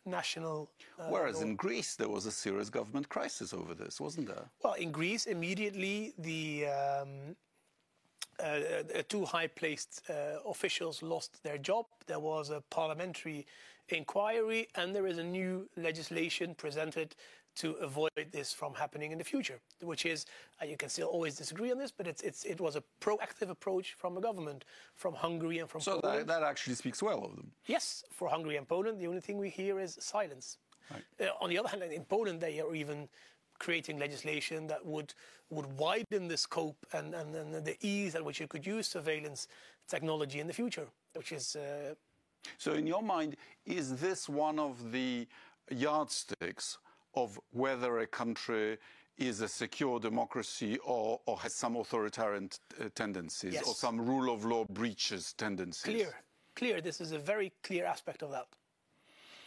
national. 0.07 0.69
Uh, 0.99 1.07
Whereas 1.09 1.41
in 1.41 1.55
Greece, 1.55 1.95
there 1.95 2.09
was 2.09 2.25
a 2.25 2.31
serious 2.31 2.69
government 2.69 3.09
crisis 3.09 3.53
over 3.53 3.73
this, 3.73 3.99
wasn't 3.99 4.27
there? 4.27 4.45
Well, 4.63 4.73
in 4.73 4.91
Greece, 4.91 5.25
immediately 5.25 6.13
the 6.17 6.67
um, 6.67 7.35
uh, 8.39 8.43
uh 8.43 9.03
two 9.09 9.25
high-placed 9.25 10.03
uh, 10.09 10.13
officials 10.49 11.03
lost 11.03 11.43
their 11.43 11.57
job. 11.57 11.85
There 12.05 12.19
was 12.19 12.49
a 12.49 12.63
parliamentary 12.69 13.45
inquiry, 13.89 14.67
and 14.75 14.95
there 14.95 15.07
is 15.07 15.17
a 15.17 15.23
new 15.23 15.69
legislation 15.75 16.55
presented 16.55 17.15
to 17.57 17.71
avoid 17.81 18.11
this 18.31 18.53
from 18.53 18.73
happening 18.73 19.11
in 19.11 19.17
the 19.17 19.23
future, 19.23 19.59
which 19.81 20.05
is, 20.05 20.25
uh, 20.61 20.65
you 20.65 20.77
can 20.77 20.89
still 20.89 21.07
always 21.07 21.35
disagree 21.35 21.71
on 21.71 21.77
this, 21.77 21.91
but 21.91 22.07
it's, 22.07 22.21
it's, 22.21 22.43
it 22.45 22.61
was 22.61 22.75
a 22.75 22.83
proactive 23.01 23.49
approach 23.49 23.95
from 23.97 24.17
a 24.17 24.21
government, 24.21 24.65
from 24.95 25.13
Hungary 25.13 25.59
and 25.59 25.69
from 25.69 25.81
so 25.81 25.99
Poland. 25.99 26.19
So 26.21 26.25
that, 26.25 26.27
that, 26.27 26.43
actually 26.43 26.75
speaks 26.75 27.01
well 27.01 27.23
of 27.25 27.35
them. 27.35 27.51
Yes, 27.65 28.03
for 28.11 28.29
Hungary 28.29 28.57
and 28.57 28.67
Poland, 28.67 28.99
the 28.99 29.07
only 29.07 29.21
thing 29.21 29.37
we 29.37 29.49
hear 29.49 29.79
is 29.79 29.97
silence. 29.99 30.57
Right. 30.91 31.03
Uh, 31.19 31.43
on 31.43 31.49
the 31.49 31.57
other 31.57 31.69
hand, 31.69 31.83
in 31.83 32.05
Poland, 32.05 32.39
they 32.39 32.59
are 32.59 32.73
even 32.75 33.09
creating 33.59 33.97
legislation 33.97 34.67
that 34.67 34.85
would 34.85 35.13
would 35.49 35.65
widen 35.77 36.27
the 36.27 36.37
scope 36.37 36.85
and, 36.93 37.15
and, 37.15 37.33
and 37.33 37.65
the 37.65 37.77
ease 37.79 38.15
at 38.15 38.23
which 38.23 38.39
you 38.41 38.47
could 38.47 38.67
use 38.67 38.85
surveillance 38.85 39.47
technology 39.87 40.39
in 40.39 40.47
the 40.47 40.53
future, 40.53 40.87
which 41.15 41.31
is. 41.31 41.55
Uh, 41.55 41.95
so, 42.57 42.73
in 42.73 42.85
your 42.85 43.01
mind, 43.01 43.35
is 43.65 43.97
this 43.97 44.29
one 44.29 44.59
of 44.59 44.91
the 44.91 45.27
yardsticks 45.71 46.77
of 47.17 47.39
whether 47.51 47.99
a 47.99 48.07
country 48.07 48.77
is 49.17 49.41
a 49.41 49.47
secure 49.47 49.99
democracy 49.99 50.77
or, 50.85 51.19
or 51.25 51.37
has 51.39 51.53
some 51.53 51.75
authoritarian 51.75 52.49
uh, 52.79 52.89
tendencies 52.93 53.55
yes. 53.55 53.67
or 53.67 53.73
some 53.73 53.99
rule 53.99 54.31
of 54.33 54.45
law 54.45 54.63
breaches 54.69 55.33
tendencies. 55.33 55.93
Clear, 55.93 56.13
clear. 56.55 56.81
This 56.81 57.01
is 57.01 57.11
a 57.13 57.19
very 57.19 57.51
clear 57.63 57.85
aspect 57.85 58.21
of 58.21 58.31
that, 58.31 58.45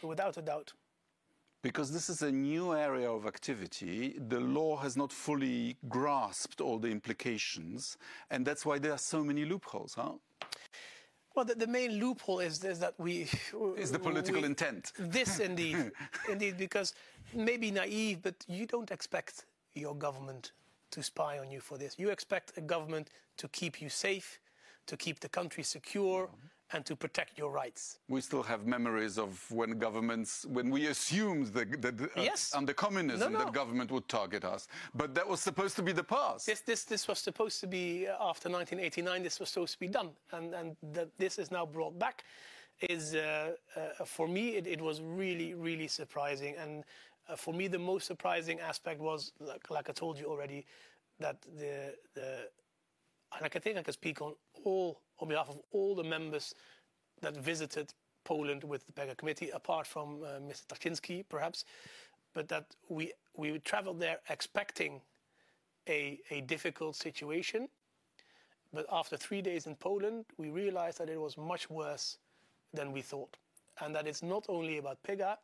without 0.03 0.37
a 0.37 0.41
doubt. 0.41 0.73
Because 1.63 1.91
this 1.93 2.09
is 2.09 2.23
a 2.23 2.31
new 2.31 2.73
area 2.73 3.09
of 3.09 3.25
activity, 3.27 4.15
the 4.27 4.39
law 4.39 4.75
has 4.77 4.97
not 4.97 5.13
fully 5.13 5.77
grasped 5.87 6.59
all 6.59 6.79
the 6.79 6.89
implications, 6.89 7.97
and 8.31 8.45
that's 8.45 8.65
why 8.65 8.79
there 8.79 8.91
are 8.91 8.97
so 8.97 9.23
many 9.23 9.45
loopholes, 9.45 9.93
huh? 9.93 10.13
Well, 11.35 11.45
the, 11.45 11.55
the, 11.55 11.67
main 11.67 11.99
loophole 11.99 12.39
is, 12.39 12.63
is 12.63 12.79
that 12.79 12.93
we 12.97 13.27
is 13.77 13.91
the 13.91 13.99
political 13.99 14.41
we, 14.41 14.47
intent. 14.47 14.91
This 14.99 15.39
indeed, 15.39 15.91
indeed, 16.29 16.57
because 16.57 16.93
maybe 17.33 17.71
naive, 17.71 18.21
but 18.21 18.35
you 18.47 18.65
don't 18.65 18.91
expect 18.91 19.45
your 19.73 19.95
government 19.95 20.51
to 20.91 21.01
spy 21.01 21.39
on 21.39 21.49
you 21.49 21.61
for 21.61 21.77
this. 21.77 21.95
You 21.97 22.09
expect 22.09 22.57
a 22.57 22.61
government 22.61 23.09
to 23.37 23.47
keep 23.47 23.81
you 23.81 23.87
safe, 23.87 24.39
to 24.87 24.97
keep 24.97 25.21
the 25.21 25.29
country 25.29 25.63
secure, 25.63 26.27
mm-hmm 26.27 26.47
and 26.73 26.85
to 26.85 26.95
protect 26.95 27.37
your 27.37 27.51
rights. 27.51 27.99
We 28.07 28.21
still 28.21 28.43
have 28.43 28.65
memories 28.65 29.17
of 29.17 29.49
when 29.51 29.77
governments, 29.77 30.45
when 30.45 30.69
we 30.69 30.87
assumed 30.87 31.47
that, 31.47 31.81
that 31.81 32.01
uh, 32.01 32.07
yes. 32.17 32.53
under 32.55 32.73
communism 32.73 33.33
no, 33.33 33.39
no. 33.39 33.45
that 33.45 33.53
government 33.53 33.91
would 33.91 34.07
target 34.07 34.45
us. 34.45 34.67
But 34.93 35.13
that 35.15 35.27
was 35.27 35.41
supposed 35.41 35.75
to 35.77 35.83
be 35.83 35.91
the 35.91 36.03
past. 36.03 36.45
This, 36.45 36.61
this, 36.61 36.83
this 36.83 37.07
was 37.07 37.19
supposed 37.19 37.59
to 37.61 37.67
be, 37.67 38.07
uh, 38.07 38.13
after 38.13 38.49
1989, 38.49 39.23
this 39.23 39.39
was 39.39 39.49
supposed 39.49 39.73
to 39.73 39.79
be 39.79 39.87
done. 39.87 40.09
And, 40.31 40.53
and 40.53 40.75
that 40.93 41.09
this 41.17 41.37
is 41.37 41.51
now 41.51 41.65
brought 41.65 41.97
back 41.97 42.23
is, 42.89 43.15
uh, 43.15 43.51
uh, 43.75 44.05
for 44.05 44.27
me, 44.27 44.55
it, 44.55 44.65
it, 44.65 44.81
was 44.81 45.01
really, 45.01 45.53
really 45.53 45.87
surprising. 45.87 46.55
And 46.57 46.83
uh, 47.29 47.35
for 47.35 47.53
me, 47.53 47.67
the 47.67 47.79
most 47.79 48.07
surprising 48.07 48.59
aspect 48.59 48.99
was, 48.99 49.33
like, 49.39 49.69
like 49.69 49.89
I 49.89 49.93
told 49.93 50.17
you 50.17 50.25
already, 50.25 50.65
that 51.19 51.37
the, 51.57 51.93
the 52.15 52.49
and 53.35 53.45
I 53.45 53.49
can 53.49 53.61
think 53.61 53.77
I 53.77 53.83
can 53.83 53.93
speak 53.93 54.21
on 54.21 54.33
all 54.63 55.01
on 55.21 55.27
behalf 55.27 55.49
of 55.49 55.59
all 55.71 55.95
the 55.95 56.03
members 56.03 56.55
that 57.21 57.37
visited 57.37 57.93
Poland 58.23 58.63
with 58.63 58.85
the 58.85 58.91
PEGA 58.91 59.15
committee, 59.17 59.49
apart 59.51 59.87
from 59.87 60.23
uh, 60.23 60.39
Mr. 60.39 60.65
Tarczyński, 60.67 61.23
perhaps, 61.29 61.65
but 62.33 62.47
that 62.49 62.65
we 62.89 63.13
we 63.35 63.59
traveled 63.59 63.99
there 63.99 64.17
expecting 64.29 65.01
a 65.87 66.19
a 66.29 66.41
difficult 66.41 66.95
situation, 66.95 67.67
but 68.73 68.85
after 68.91 69.17
three 69.17 69.41
days 69.41 69.65
in 69.67 69.75
Poland, 69.75 70.25
we 70.37 70.49
realized 70.49 70.97
that 70.97 71.09
it 71.09 71.19
was 71.19 71.37
much 71.37 71.69
worse 71.69 72.17
than 72.73 72.91
we 72.91 73.01
thought, 73.01 73.37
and 73.79 73.95
that 73.95 74.07
it's 74.07 74.23
not 74.23 74.45
only 74.49 74.77
about 74.77 75.01
PEGA, 75.03 75.37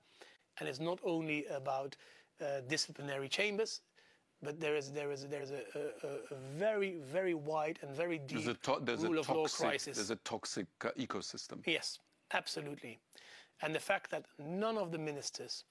and 0.59 0.69
it's 0.69 0.79
not 0.79 0.99
only 1.03 1.45
about 1.47 1.95
uh, 2.41 2.61
disciplinary 2.67 3.29
chambers 3.29 3.81
but 4.43 4.59
there 4.59 4.75
is 4.75 4.91
there 4.91 5.11
is 5.11 5.25
there 5.27 5.41
is 5.41 5.51
a, 5.51 5.63
a, 5.75 6.07
a 6.07 6.35
very 6.57 6.97
very 7.01 7.33
wide 7.33 7.79
and 7.81 7.95
very 7.95 8.19
deep 8.19 8.43
there's 8.43 8.47
a 8.47 8.53
to- 8.55 8.79
there's 8.83 9.03
rule 9.03 9.17
a 9.17 9.19
of 9.19 9.27
toxic, 9.27 9.59
law 9.59 9.69
crisis. 9.69 9.97
There's 9.97 10.11
a 10.11 10.17
toxic 10.17 10.67
uh, 10.85 10.89
ecosystem. 10.97 11.59
Yes, 11.65 11.99
absolutely, 12.33 12.99
and 13.61 13.73
the 13.73 13.79
fact 13.79 14.11
that 14.11 14.25
none 14.39 14.77
of 14.77 14.91
the 14.91 14.97
ministers, 14.97 15.63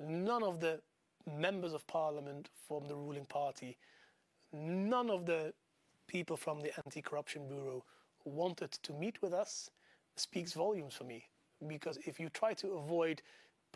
none 0.00 0.42
of 0.42 0.60
the 0.60 0.80
members 1.26 1.72
of 1.74 1.86
parliament 1.86 2.48
from 2.66 2.88
the 2.88 2.94
ruling 2.94 3.26
party, 3.26 3.76
none 4.52 5.10
of 5.10 5.26
the 5.26 5.52
people 6.06 6.36
from 6.36 6.60
the 6.60 6.72
anti-corruption 6.84 7.46
bureau 7.48 7.84
wanted 8.24 8.72
to 8.72 8.92
meet 8.92 9.20
with 9.22 9.32
us 9.32 9.70
speaks 10.16 10.52
volumes 10.54 10.94
for 10.94 11.04
me 11.04 11.24
because 11.66 11.98
if 12.06 12.18
you 12.18 12.28
try 12.30 12.52
to 12.54 12.72
avoid 12.72 13.22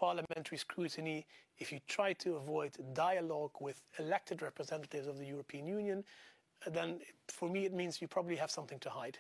parliamentary 0.03 0.59
scrutiny, 0.59 1.25
if 1.59 1.71
you 1.73 1.79
try 1.87 2.13
to 2.13 2.35
avoid 2.35 2.73
dialogue 2.93 3.53
with 3.61 3.79
elected 4.01 4.43
representatives 4.43 5.07
of 5.07 5.17
the 5.17 5.25
European 5.25 5.65
Union, 5.65 6.03
then 6.77 6.99
for 7.29 7.49
me 7.49 7.61
it 7.65 7.73
means 7.73 8.03
you 8.03 8.09
probably 8.09 8.35
have 8.35 8.51
something 8.51 8.81
to 8.81 8.91
hide. 8.91 9.17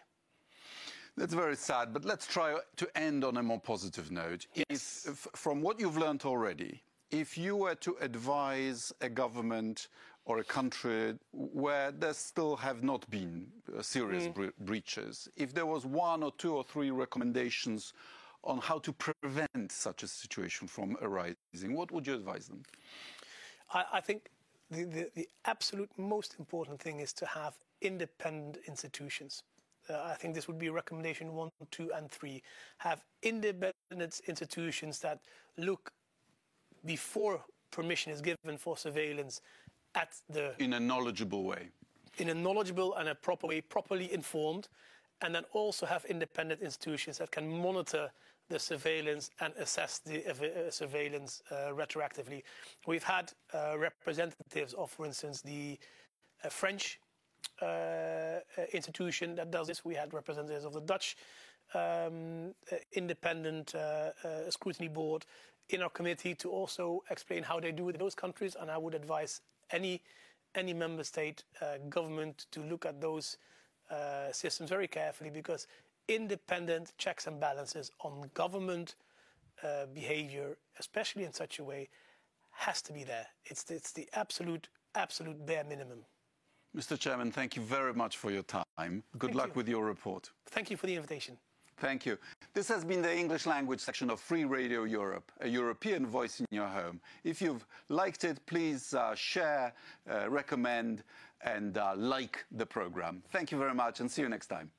That's 1.17 1.35
very 1.35 1.55
sad, 1.57 1.93
but 1.93 2.05
let's 2.05 2.27
try 2.27 2.57
to 2.77 2.99
end 2.99 3.23
on 3.23 3.37
a 3.37 3.43
more 3.45 3.61
positive 3.61 4.11
note. 4.11 4.47
Yes. 4.55 5.07
If, 5.09 5.29
from 5.45 5.63
what 5.63 5.79
you've 5.79 5.99
learned 6.05 6.25
already, 6.25 6.83
if 7.13 7.39
you 7.39 7.55
were 7.55 7.77
to 7.77 7.97
advise 8.01 8.93
a 9.03 9.09
government 9.09 9.89
or 10.25 10.39
a 10.39 10.45
country 10.59 11.15
where 11.33 11.93
there 11.93 12.15
still 12.15 12.57
have 12.57 12.83
not 12.83 13.09
been 13.09 13.47
uh, 13.79 13.83
serious 13.83 14.25
mm. 14.25 14.35
bre- 14.35 14.57
breaches, 14.71 15.29
if 15.37 15.55
there 15.55 15.67
was 15.67 15.87
one 15.87 16.25
or 16.25 16.33
two 16.39 16.55
or 16.57 16.65
three 16.65 16.91
recommendations 16.91 17.93
on 18.45 18.59
how 18.59 18.79
to 18.79 18.93
prevent 18.93 19.71
such 19.71 20.03
a 20.03 20.09
situation 20.09 20.67
from 20.67 20.97
arising, 21.01 21.75
what 21.75 21.91
would 21.93 22.07
you 22.07 22.15
advise 22.15 22.49
them? 22.49 22.63
I, 23.73 23.85
I 23.95 24.01
think 24.01 24.31
the, 24.71 24.85
the, 24.85 25.11
the, 25.15 25.29
absolute 25.45 25.91
most 25.99 26.37
important 26.39 26.81
thing 26.81 27.01
is 27.01 27.13
to 27.15 27.27
have 27.27 27.55
independent 27.81 28.59
institutions. 28.67 29.43
Uh, 29.89 30.01
I 30.03 30.15
think 30.15 30.35
this 30.35 30.49
would 30.49 30.59
be 30.59 30.71
recommendation 30.71 31.33
one, 31.33 31.51
two, 31.71 31.91
and 31.95 32.11
three. 32.11 32.43
Have 32.79 33.05
independent 33.23 34.21
institutions 34.27 34.99
that 35.01 35.21
look 35.59 35.93
before 36.85 37.45
permission 37.71 38.13
is 38.13 38.21
given 38.21 38.57
for 38.59 38.77
surveillance 38.77 39.41
at 39.95 40.15
the. 40.29 40.55
In 40.59 40.75
a 40.75 40.81
knowledgeable 40.81 41.45
way. 41.45 41.69
In 42.19 42.29
a 42.29 42.35
knowledgeable 42.35 42.95
and 42.95 43.09
a 43.09 43.15
proper 43.15 43.47
way, 43.47 43.61
properly 43.61 44.13
informed, 44.13 44.69
and 45.23 45.35
then 45.35 45.45
also 45.53 45.87
have 45.87 46.05
independent 46.07 46.61
institutions 46.61 47.19
that 47.19 47.31
can 47.31 47.51
monitor 47.51 48.11
the 48.49 48.59
surveillance 48.59 49.31
and 49.41 49.55
assess 49.59 49.99
the 49.99 50.27
uh, 50.29 50.71
surveillance 50.71 51.43
uh, 51.51 51.73
retroactively. 51.73 52.43
We've 52.87 53.03
had 53.03 53.33
uh, 53.55 53.79
representatives 53.79 54.75
of, 54.75 54.91
for 54.91 55.07
instance, 55.07 55.41
the 55.43 55.79
uh, 56.45 56.49
French 56.49 57.01
uh, 57.61 57.65
uh, 57.65 58.41
institution 58.73 59.35
that 59.37 59.51
does 59.51 59.67
this. 59.69 59.85
We 59.85 59.95
had 59.95 60.13
representatives 60.13 60.65
of 60.65 60.73
the 60.73 60.81
Dutch 60.81 61.17
um, 61.75 62.55
independent 62.93 63.75
scrutiny 64.51 64.89
board 64.89 65.25
in 65.71 65.81
our 65.83 65.89
committee 65.89 66.35
to 66.35 66.51
also 66.51 67.03
explain 67.11 67.43
how 67.43 67.61
they 67.61 67.73
do 67.73 67.89
it 67.89 67.95
in 67.95 67.99
those 67.99 68.15
countries. 68.15 68.57
And 68.61 68.71
I 68.71 68.77
would 68.77 68.95
advise 68.95 69.41
any 69.71 70.03
any 70.55 70.75
member 70.75 71.03
state 71.03 71.45
government 71.89 72.45
to 72.51 72.61
look 72.61 72.85
at 72.85 73.01
those 73.01 73.39
systems 74.33 74.69
very 74.69 74.87
carefully 74.87 75.31
because 75.31 75.67
independent 76.09 76.93
checks 76.99 77.27
and 77.27 77.41
balances 77.41 77.91
on 78.01 78.31
government 78.35 78.97
uh, 79.63 79.87
behavior, 79.95 80.57
especially 80.79 81.25
in 81.25 81.33
such 81.33 81.59
a 81.59 81.65
way, 81.65 81.89
has 82.51 82.83
to 82.83 82.93
be 82.93 83.05
there. 83.05 83.27
It's, 83.45 83.71
it's 83.71 83.93
the 83.93 84.09
absolute, 84.15 84.69
absolute 84.95 85.45
bare 85.47 85.65
minimum. 85.65 86.05
Mr. 86.77 86.99
Chairman, 86.99 87.31
thank 87.31 87.55
you 87.55 87.63
very 87.63 87.93
much 87.93 88.17
for 88.17 88.31
your 88.31 88.43
time. 88.43 88.65
Good 89.19 89.31
thank 89.31 89.35
luck 89.35 89.49
you. 89.49 89.55
with 89.55 89.69
your 89.69 89.85
report. 89.85 90.31
Thank 90.47 90.71
you 90.71 90.77
for 90.77 90.87
the 90.87 90.95
invitation. 90.95 91.37
Thank 91.79 92.07
you. 92.07 92.17
This 92.55 92.69
has 92.69 92.85
been 92.85 93.03
the 93.03 93.15
English 93.15 93.45
language 93.47 93.81
section 93.81 94.09
of 94.09 94.21
Free 94.21 94.45
Radio 94.45 94.85
Europe, 94.85 95.33
a 95.41 95.49
European 95.49 96.07
voice 96.07 96.41
in 96.41 96.47
your 96.51 96.69
home. 96.69 97.01
If 97.25 97.43
you've 97.43 97.67
liked 97.89 98.25
it, 98.25 98.45
please 98.47 98.95
uh, 98.95 99.15
share, 99.15 99.75
uh, 100.11 100.31
recommend, 100.31 101.03
and 101.43 101.77
uh, 101.77 101.95
like 101.97 102.45
the 102.53 102.65
program. 102.65 103.23
Thank 103.33 103.51
you 103.51 103.59
very 103.59 103.75
much, 103.75 104.01
and 104.01 104.11
see 104.11 104.23
you 104.23 104.29
next 104.29 104.47
time. 104.47 104.71